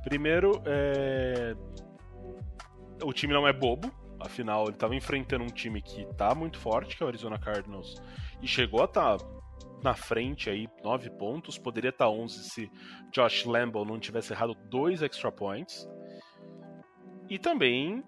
[0.04, 1.56] Primeiro, é...
[3.02, 3.90] o time não é bobo,
[4.20, 8.00] afinal ele estava enfrentando um time que está muito forte, que é o Arizona Cardinals,
[8.40, 9.26] e chegou a estar tá
[9.82, 12.70] na frente aí, 9 pontos, poderia estar tá 11 se
[13.12, 15.88] Josh Lambo não tivesse errado dois extra points.
[17.28, 18.04] E também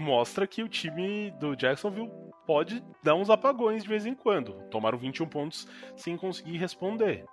[0.00, 2.10] mostra que o time do Jacksonville
[2.46, 4.62] pode dar uns apagões de vez em quando.
[4.70, 5.66] Tomaram 21 pontos
[5.96, 7.24] sem conseguir responder.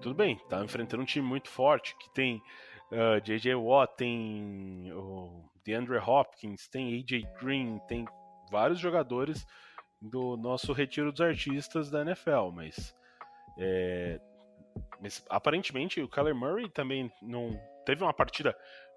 [0.00, 2.36] Tudo bem, tá enfrentando um time muito forte, que tem
[2.92, 3.54] uh, ah, J.J.
[3.54, 7.26] Watt, tem o DeAndre Hopkins, tem A.J.
[7.40, 8.04] Green, tem
[8.50, 9.46] vários jogadores
[10.00, 12.94] do nosso retiro dos artistas da NFL, mas,
[13.58, 14.20] é,
[15.00, 18.54] mas aparentemente o Kyler Murray também não teve uma partida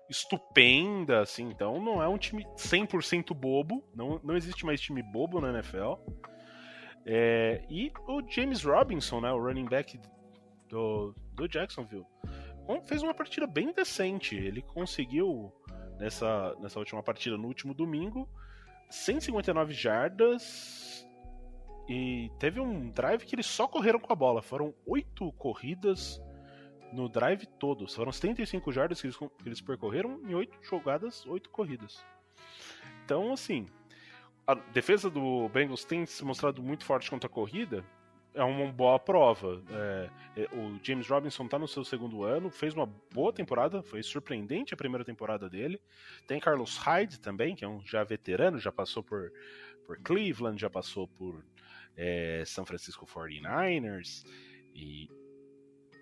[0.10, 5.42] estupenda, assim, então não é um time 100% bobo, não, não existe mais time bobo
[5.42, 5.94] na NFL.
[7.06, 10.00] É, e o James Robinson, né, o running back
[10.68, 12.06] do, do Jacksonville,
[12.86, 14.36] fez uma partida bem decente.
[14.36, 15.54] Ele conseguiu,
[15.98, 18.28] nessa, nessa última partida, no último domingo,
[18.90, 21.08] 159 jardas
[21.88, 24.42] e teve um drive que eles só correram com a bola.
[24.42, 26.22] Foram oito corridas
[26.92, 27.88] no drive todo.
[27.88, 32.04] Foram 75 jardas que eles, que eles percorreram em 8 jogadas, 8 corridas.
[33.04, 33.68] Então, assim,
[34.46, 37.84] a defesa do Bengals tem se mostrado muito forte contra a corrida.
[38.34, 39.62] É uma boa prova.
[39.70, 44.04] É, é, o James Robinson está no seu segundo ano, fez uma boa temporada, foi
[44.04, 45.82] surpreendente a primeira temporada dele.
[46.28, 49.32] Tem Carlos Hyde também, que é um já veterano, já passou por,
[49.86, 51.44] por Cleveland, já passou por
[51.96, 54.24] é, São Francisco 49ers.
[54.76, 55.10] E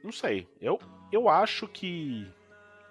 [0.05, 0.47] não sei.
[0.61, 0.79] Eu,
[1.11, 2.25] eu acho que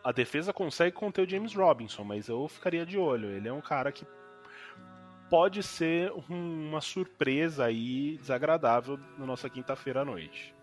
[0.02, 3.30] a defesa consegue conter o James Robinson, mas eu ficaria de olho.
[3.30, 4.06] Ele é um cara que
[5.30, 10.54] pode ser uma surpresa aí desagradável na nossa quinta-feira à noite.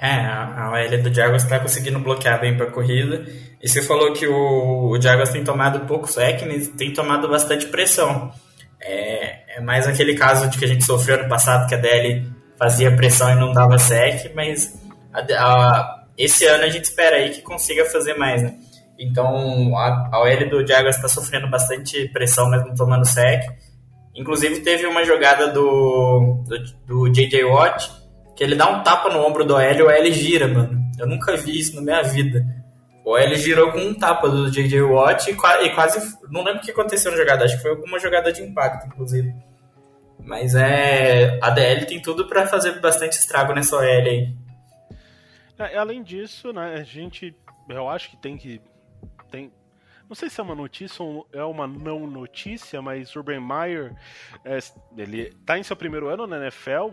[0.00, 3.26] É, a OL do Jaguars está conseguindo bloquear bem para a corrida.
[3.60, 6.40] E você falou que o, o Jaguars tem tomado pouco sec,
[6.76, 8.32] tem tomado bastante pressão.
[8.80, 12.30] É, é mais aquele caso de que a gente sofreu no passado, que a DL
[12.56, 17.30] fazia pressão e não dava sec, mas a, a, esse ano a gente espera aí
[17.30, 18.54] que consiga fazer mais, né?
[18.98, 23.44] Então a, a OL do Jaguars está sofrendo bastante pressão, mas não tomando sec.
[24.14, 27.44] Inclusive teve uma jogada do, do, do J.J.
[27.44, 27.98] Watt
[28.38, 30.80] que ele dá um tapa no ombro do OL e o OL gira, mano.
[30.96, 32.46] Eu nunca vi isso na minha vida.
[33.04, 34.80] O OL girou com um tapa do J.J.
[34.80, 36.16] Watt e, e quase.
[36.30, 39.34] Não lembro o que aconteceu na jogada, acho que foi alguma jogada de impacto, inclusive.
[40.24, 41.36] Mas é.
[41.42, 44.32] A DL tem tudo para fazer bastante estrago nessa OL aí.
[45.58, 47.34] É, além disso, né, a gente,
[47.68, 48.60] eu acho que tem que,
[49.30, 49.52] tem,
[50.08, 53.96] não sei se é uma notícia ou é uma não notícia, mas Urban Meyer,
[54.44, 54.58] é,
[54.96, 56.90] ele tá em seu primeiro ano na NFL,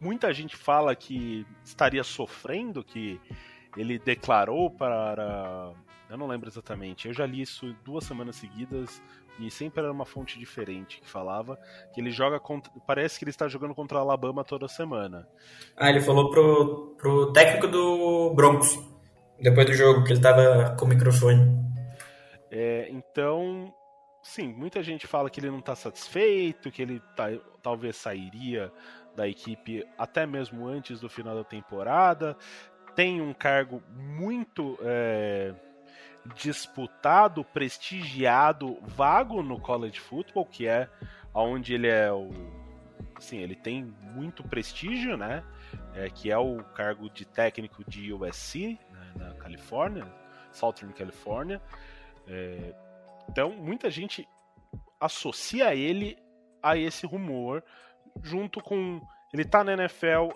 [0.00, 3.20] muita gente fala que estaria sofrendo, que
[3.76, 5.72] ele declarou para
[6.08, 7.08] Eu não lembro exatamente.
[7.08, 9.02] Eu já li isso duas semanas seguidas
[9.38, 11.58] e sempre era uma fonte diferente que falava
[11.92, 12.72] que ele joga contra.
[12.86, 15.26] Parece que ele está jogando contra Alabama toda semana.
[15.76, 18.78] Ah, ele falou pro, pro técnico do Broncos
[19.42, 21.60] depois do jogo, que ele tava com o microfone.
[22.50, 23.74] É, então,
[24.22, 27.28] sim, muita gente fala que ele não está satisfeito, que ele tá,
[27.60, 28.72] talvez sairia
[29.16, 32.36] da equipe até mesmo antes do final da temporada.
[32.94, 35.54] Tem um cargo muito é,
[36.34, 40.88] disputado, prestigiado, vago no college football, que é
[41.34, 42.30] onde ele é o.
[43.16, 45.44] Assim, ele tem muito prestígio, né?
[45.94, 50.06] É, que é o cargo de técnico de USC, né, na Califórnia,
[50.50, 51.60] Southern California.
[52.26, 52.74] É,
[53.28, 54.28] então, muita gente
[55.00, 56.18] associa ele
[56.62, 57.62] a esse rumor,
[58.22, 59.00] junto com.
[59.32, 60.30] Ele tá na NFL,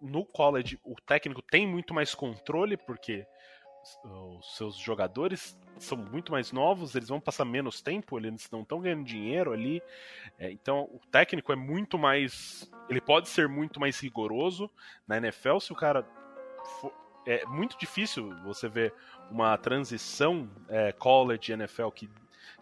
[0.00, 3.26] no college, o técnico tem muito mais controle, porque
[4.04, 8.80] os seus jogadores são muito mais novos, eles vão passar menos tempo, eles não estão
[8.80, 9.82] ganhando dinheiro ali.
[10.38, 12.70] É, então o técnico é muito mais.
[12.88, 14.70] Ele pode ser muito mais rigoroso.
[15.06, 16.04] Na NFL, se o cara.
[16.80, 16.92] For,
[17.26, 18.94] é muito difícil você ver
[19.30, 22.08] uma transição é, college NFL que,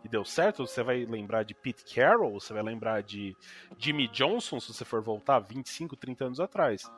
[0.03, 0.67] que deu certo.
[0.67, 3.37] Você vai lembrar de Pete Carroll, você vai lembrar de
[3.79, 6.91] Jimmy Johnson, se você for voltar 25, 30 anos atrás.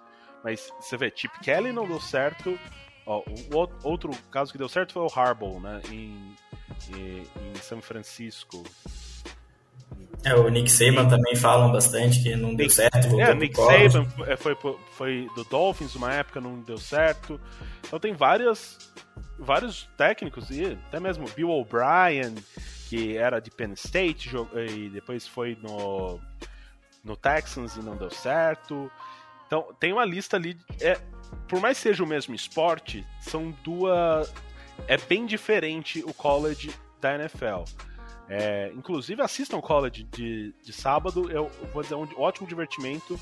[0.42, 2.58] Mas você vê, Chip Kelly não deu certo,
[3.08, 5.80] Ó, o outro caso que deu certo foi o Harbaugh, né?
[5.90, 6.36] Em,
[6.94, 7.24] em,
[7.62, 8.62] São Francisco.
[10.22, 13.18] É, o Nick Saban também falam bastante que não deu certo.
[13.18, 14.54] É, o Nick Saban é, foi,
[14.92, 17.40] foi do Dolphins uma época, não deu certo.
[17.86, 18.76] Então tem várias,
[19.38, 22.34] vários técnicos, e até mesmo Bill O'Brien,
[22.90, 24.30] que era de Penn State
[24.68, 26.20] e depois foi no,
[27.02, 28.92] no Texans e não deu certo.
[29.46, 30.58] Então tem uma lista ali.
[30.78, 31.00] É,
[31.48, 34.32] por mais seja o mesmo esporte, são duas.
[34.86, 36.70] É bem diferente o college
[37.00, 37.64] da NFL.
[38.28, 43.18] É, inclusive, assistam o college de, de sábado, eu vou dizer, um ótimo divertimento.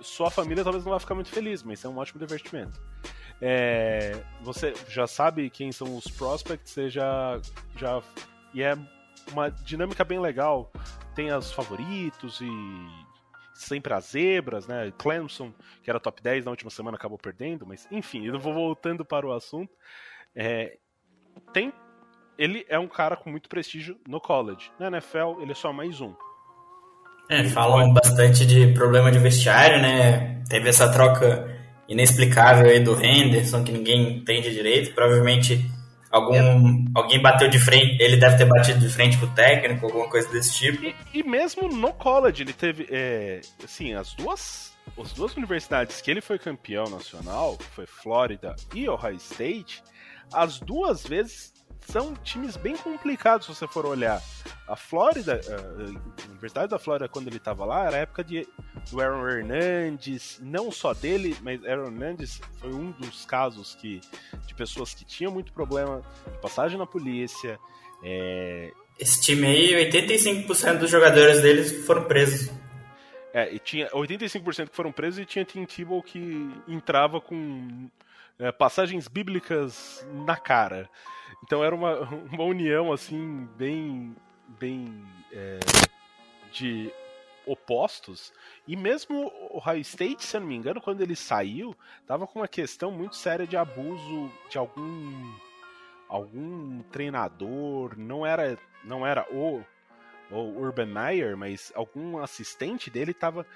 [0.00, 2.80] Sua família talvez não vai ficar muito feliz, mas é um ótimo divertimento.
[3.40, 7.40] É, você já sabe quem são os prospects, você já,
[7.76, 8.02] já.
[8.52, 8.76] E é
[9.32, 10.70] uma dinâmica bem legal.
[11.14, 13.03] Tem os favoritos e
[13.54, 14.92] sempre as zebras, né?
[14.98, 15.52] Clemson,
[15.82, 19.26] que era top 10 na última semana, acabou perdendo, mas enfim, eu vou voltando para
[19.26, 19.72] o assunto.
[20.34, 20.76] É,
[21.52, 21.72] tem,
[22.36, 24.70] ele é um cara com muito prestígio no college.
[24.78, 26.12] Na NFL, ele é só mais um.
[27.30, 30.42] É, falam bastante de problema de vestiário, né?
[30.48, 31.48] Teve essa troca
[31.88, 34.94] inexplicável aí do Henderson, que ninguém entende direito.
[34.94, 35.64] Provavelmente
[36.14, 36.84] algum é.
[36.94, 40.30] alguém bateu de frente, ele deve ter batido de frente com o técnico, alguma coisa
[40.30, 40.84] desse tipo.
[40.84, 46.10] E, e mesmo no college ele teve, é, assim, as duas as duas universidades que
[46.10, 49.82] ele foi campeão nacional, que foi Flórida e Ohio State,
[50.32, 54.22] as duas vezes são times bem complicados se você for olhar.
[54.66, 58.46] A Flórida, a Universidade da Flórida, quando ele estava lá, era a época de,
[58.90, 64.00] do Aaron Hernandes, não só dele, mas Aaron Hernandes foi um dos casos que,
[64.46, 67.58] de pessoas que tinham muito problema de passagem na polícia.
[68.02, 68.72] É...
[68.98, 72.50] Esse time aí, 85% dos jogadores deles foram presos.
[73.32, 77.90] É, e tinha 85% que foram presos e tinha Tim Tebow que entrava com
[78.38, 80.88] é, passagens bíblicas na cara.
[81.44, 82.00] Então era uma,
[82.32, 84.16] uma união assim bem
[84.58, 85.58] bem é,
[86.52, 86.92] de
[87.46, 88.32] opostos.
[88.66, 91.76] E mesmo o High State, se eu não me engano, quando ele saiu,
[92.06, 95.34] tava com uma questão muito séria de abuso de algum
[96.08, 99.64] algum treinador, não era não era o
[100.38, 103.46] o Urban Meyer, mas algum assistente dele estava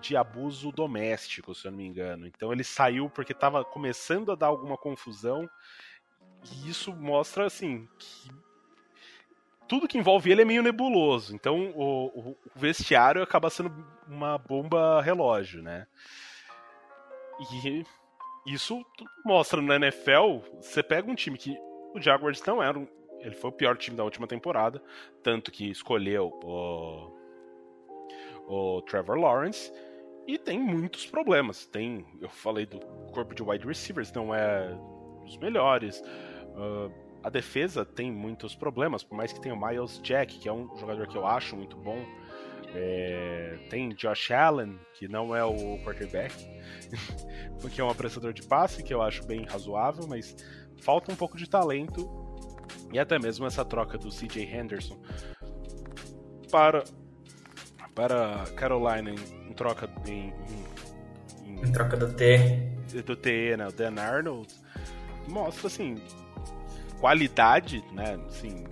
[0.00, 2.26] de abuso doméstico, se eu não me engano.
[2.26, 5.48] Então ele saiu porque estava começando a dar alguma confusão
[6.44, 8.30] e isso mostra, assim, que
[9.66, 11.34] tudo que envolve ele é meio nebuloso.
[11.34, 13.72] Então o, o vestiário acaba sendo
[14.06, 15.86] uma bomba relógio, né?
[17.40, 17.84] E
[18.46, 18.84] isso
[19.24, 21.56] mostra na NFL, você pega um time que
[21.94, 22.86] o Jaguars não era um,
[23.24, 24.82] ele foi o pior time da última temporada,
[25.22, 27.10] tanto que escolheu o,
[28.46, 29.72] o Trevor Lawrence
[30.26, 31.66] e tem muitos problemas.
[31.66, 32.78] Tem, eu falei do
[33.12, 34.68] corpo de wide receivers, não é
[35.22, 36.00] dos melhores.
[36.00, 40.52] Uh, a defesa tem muitos problemas, por mais que tenha o Miles Jack, que é
[40.52, 42.04] um jogador que eu acho muito bom.
[42.76, 46.34] É, tem Josh Allen, que não é o quarterback,
[47.62, 50.36] porque é um apressador de passe, que eu acho bem razoável, mas
[50.82, 52.23] falta um pouco de talento.
[52.92, 55.00] E até mesmo essa troca do CJ Henderson
[56.50, 56.84] para,
[57.94, 60.32] para Carolina em, em troca em,
[61.44, 62.70] em, em, troca do T.
[63.04, 63.66] Do T, né?
[63.66, 64.48] O Dan Arnold.
[65.28, 65.96] Mostra assim
[67.00, 68.18] qualidade, né?
[68.26, 68.64] Assim,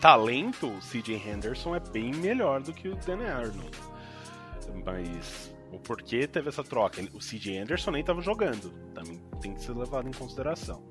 [0.00, 3.78] talento, o CJ Henderson é bem melhor do que o Dan Arnold.
[4.84, 7.02] Mas o porquê teve essa troca?
[7.12, 8.70] O CJ Anderson nem estava jogando.
[8.94, 10.82] Também tem que ser levado em consideração.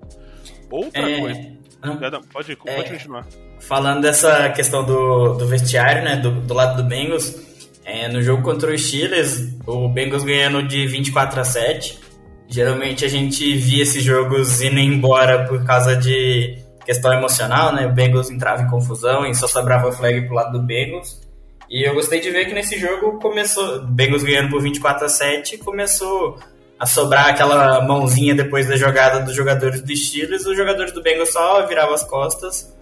[0.69, 1.19] Outra é...
[1.19, 1.59] coisa.
[1.83, 1.97] Não,
[2.31, 2.83] pode, pode é...
[2.83, 3.25] continuar.
[3.59, 6.15] Falando dessa questão do, do vestiário, né?
[6.17, 7.35] Do, do lado do Bengals,
[7.83, 11.99] é, no jogo contra os Steelers, o Bengals ganhando de 24 a 7.
[12.47, 17.85] Geralmente a gente via esses jogos indo embora por causa de questão emocional, né?
[17.85, 21.21] O Bengals entrava em confusão e só sobrava flag pro lado do Bengals.
[21.69, 25.57] E eu gostei de ver que nesse jogo começou, Bengals ganhando por 24 a 7,
[25.59, 26.39] começou
[26.79, 31.33] a sobrar aquela mãozinha depois da jogada dos jogadores do Steelers, os jogadores do Bengals
[31.33, 32.73] só viravam as costas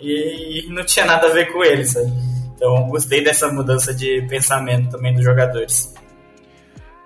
[0.00, 2.10] e não tinha nada a ver com eles, sabe?
[2.56, 5.94] Então gostei dessa mudança de pensamento também dos jogadores.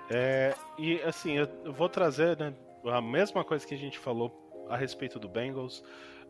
[0.09, 2.51] É, e assim, eu vou trazer né,
[2.85, 5.83] a mesma coisa que a gente falou a respeito do Bengals,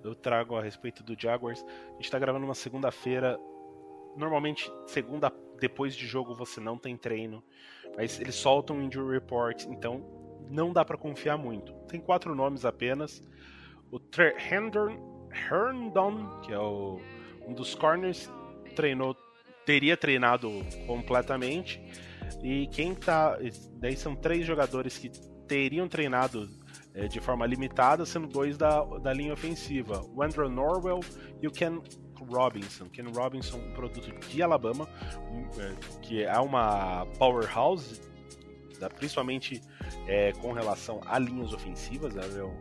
[0.04, 1.64] eu trago a respeito do Jaguars.
[1.64, 3.40] A gente está gravando uma segunda-feira
[4.18, 7.44] normalmente segunda depois de jogo você não tem treino,
[8.00, 10.02] mas eles soltam injury report, então
[10.50, 11.74] não dá para confiar muito.
[11.89, 13.22] Tem quatro nomes apenas.
[13.91, 14.00] O
[14.50, 17.02] Herndon, Herndon que é o,
[17.45, 18.32] um dos corners,
[18.74, 19.18] treinou,
[19.66, 20.50] teria treinado
[20.88, 21.84] completamente.
[22.41, 23.38] E quem tá,
[23.74, 25.10] daí são três jogadores que
[25.45, 26.47] teriam treinado
[26.93, 31.02] é, de forma limitada, sendo dois da, da linha ofensiva, o Andrew Norwell
[31.41, 31.82] e o Ken
[32.26, 32.86] Robinson.
[32.86, 34.88] Ken Robinson, um produto de Alabama,
[35.58, 38.02] é, que é uma powerhouse,
[38.98, 39.62] principalmente
[40.08, 42.58] é, com relação a linhas ofensivas, né, é, um,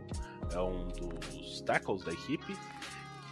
[0.53, 2.55] é um dos tackles da equipe.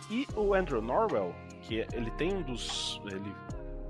[0.09, 3.01] E o Andrew Norwell, que ele tem um dos.
[3.05, 3.35] Ele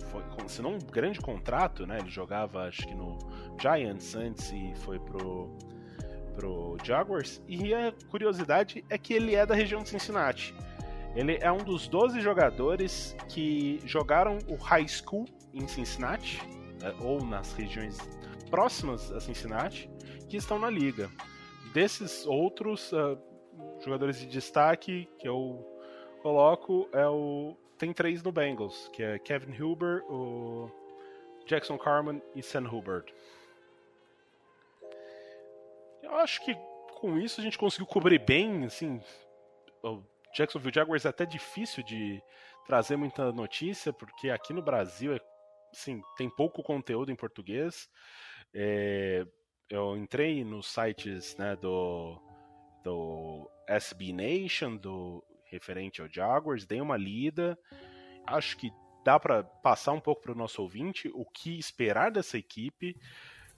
[0.07, 1.99] foi, se não um grande contrato, né?
[1.99, 3.17] Ele jogava acho que no
[3.59, 5.49] Giants antes e foi pro,
[6.35, 7.41] pro Jaguars.
[7.47, 10.55] E a curiosidade é que ele é da região de Cincinnati.
[11.17, 16.39] Ele é um dos 12 jogadores que jogaram o high school em Cincinnati,
[16.79, 17.97] né, ou nas regiões
[18.51, 19.89] próximas a Cincinnati,
[20.29, 21.09] que estão na liga.
[21.73, 23.17] Desses outros uh,
[23.83, 25.65] jogadores de destaque que eu
[26.21, 30.69] coloco é o tem três no Bengals, que é Kevin Huber, o
[31.47, 33.11] Jackson Carman e Sam Hubbard.
[36.03, 36.55] Eu acho que
[36.99, 39.01] com isso a gente conseguiu cobrir bem, assim,
[40.37, 42.21] Jacksonville Jaguars é até difícil de
[42.67, 45.19] trazer muita notícia, porque aqui no Brasil é,
[46.15, 47.89] tem pouco conteúdo em português.
[48.53, 49.25] É,
[49.67, 52.21] eu entrei nos sites né, do,
[52.83, 57.57] do SB Nation, do referente ao Jaguars, dei uma lida.
[58.27, 58.69] Acho que
[59.03, 62.95] dá para passar um pouco para o nosso ouvinte o que esperar dessa equipe.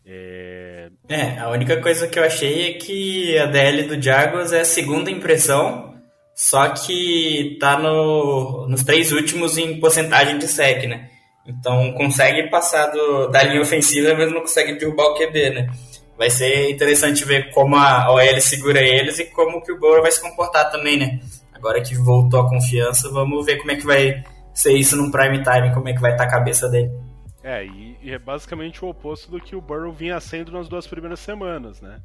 [0.05, 0.89] É...
[1.09, 1.37] é...
[1.39, 5.11] a única coisa que eu achei é que a DL do Jaguars é a segunda
[5.11, 5.98] impressão
[6.39, 11.09] só que tá no, nos três últimos em porcentagem de sec, né?
[11.45, 15.67] Então consegue passar do, da linha ofensiva, mas não consegue derrubar o QB, né?
[16.17, 20.11] Vai ser interessante ver como a OL segura eles e como que o Boa vai
[20.11, 21.19] se comportar também, né?
[21.53, 24.23] Agora que voltou a confiança, vamos ver como é que vai
[24.53, 26.89] ser isso no prime time, como é que vai estar tá a cabeça dele.
[27.43, 30.87] É, e, e, é basicamente o oposto do que o Burrow vinha sendo nas duas
[30.87, 31.99] primeiras semanas, né?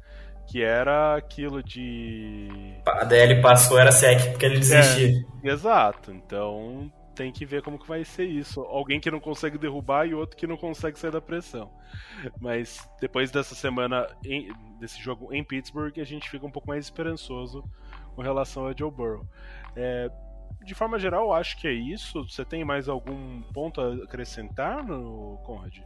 [0.47, 2.47] Que era aquilo de.
[2.85, 5.25] A DL passou, era sec, porque ele desistiu.
[5.43, 8.61] É, exato, então tem que ver como que vai ser isso.
[8.61, 11.71] Alguém que não consegue derrubar e outro que não consegue sair da pressão.
[12.39, 16.85] Mas depois dessa semana, em, desse jogo em Pittsburgh, a gente fica um pouco mais
[16.85, 17.63] esperançoso
[18.15, 19.25] com relação a Joe Burrow.
[19.75, 20.11] É,
[20.63, 22.27] de forma geral, acho que é isso.
[22.27, 25.79] Você tem mais algum ponto a acrescentar no Conrad?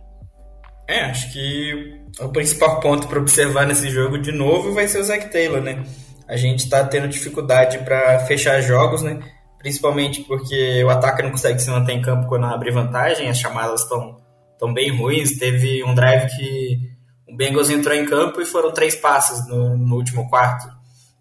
[0.89, 5.03] É, acho que o principal ponto para observar nesse jogo de novo vai ser o
[5.03, 5.83] Zac Taylor, né?
[6.27, 9.19] A gente está tendo dificuldade para fechar jogos, né?
[9.59, 13.81] Principalmente porque o ataque não consegue se manter em campo quando abre vantagem, as chamadas
[13.81, 14.17] estão
[14.57, 15.37] tão bem ruins.
[15.37, 16.79] Teve um drive que
[17.27, 20.67] o Bengals entrou em campo e foram três passes no, no último quarto.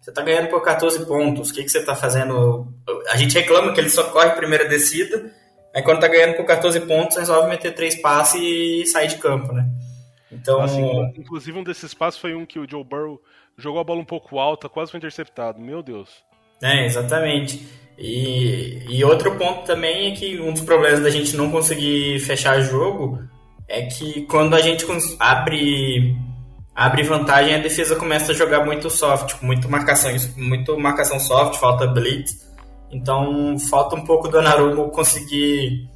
[0.01, 2.67] Você está ganhando por 14 pontos, o que, que você está fazendo?
[3.11, 5.31] A gente reclama que ele só corre primeira descida,
[5.73, 9.53] Aí quando tá ganhando com 14 pontos, resolve meter três passes e sair de campo,
[9.53, 9.69] né?
[10.31, 10.61] Então.
[10.61, 13.21] Assim, inclusive, um desses passes foi um que o Joe Burrow
[13.57, 15.59] jogou a bola um pouco alta, quase foi interceptado.
[15.59, 16.09] Meu Deus.
[16.61, 17.65] É, exatamente.
[17.97, 22.61] E, e outro ponto também é que um dos problemas da gente não conseguir fechar
[22.61, 23.21] jogo
[23.67, 24.85] é que quando a gente
[25.19, 26.15] abre
[26.73, 31.85] abre vantagem, a defesa começa a jogar muito soft, muito marcação, muito marcação soft, falta
[31.85, 32.48] blitz.
[32.91, 35.87] Então falta um pouco do Narumo conseguir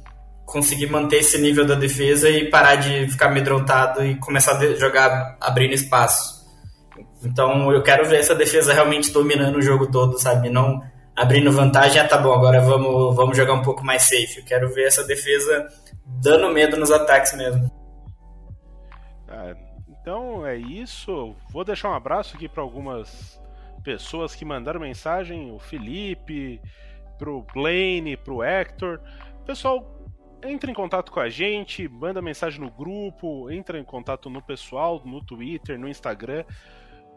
[0.44, 5.36] conseguir manter esse nível da defesa e parar de ficar amedrontado e começar a jogar
[5.40, 6.44] abrindo espaço.
[7.24, 10.50] Então eu quero ver essa defesa realmente dominando o jogo todo, sabe?
[10.50, 10.80] Não
[11.16, 14.38] abrindo vantagem, ah, tá bom, agora vamos, vamos jogar um pouco mais safe.
[14.38, 15.66] Eu quero ver essa defesa
[16.04, 17.70] dando medo nos ataques mesmo.
[19.28, 19.54] Ah,
[19.88, 21.34] então é isso.
[21.50, 23.40] Vou deixar um abraço aqui para algumas
[23.82, 26.60] pessoas que mandaram mensagem, o Felipe,
[27.18, 29.00] pro Blaine, pro Hector.
[29.46, 29.94] Pessoal,
[30.42, 35.00] entre em contato com a gente, manda mensagem no grupo, entra em contato no pessoal,
[35.04, 36.44] no Twitter, no Instagram.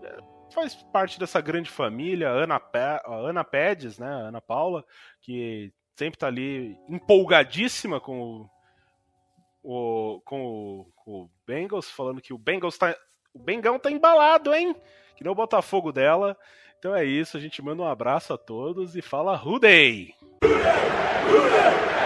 [0.04, 0.18] É,
[0.54, 2.62] faz parte dessa grande família, Ana,
[3.06, 4.84] Ana Pedes, né, Ana Paula,
[5.22, 8.48] que sempre tá ali empolgadíssima com
[9.64, 12.96] o, o com, o, com o Bengals, falando que o Bengals tá.
[13.34, 14.76] O Bengão tá embalado, hein?
[15.16, 16.38] Que não o Botafogo dela.
[16.80, 20.14] Então é isso, a gente manda um abraço a todos e fala Hooday!
[20.44, 20.62] Hooday!
[21.28, 21.97] Hooday!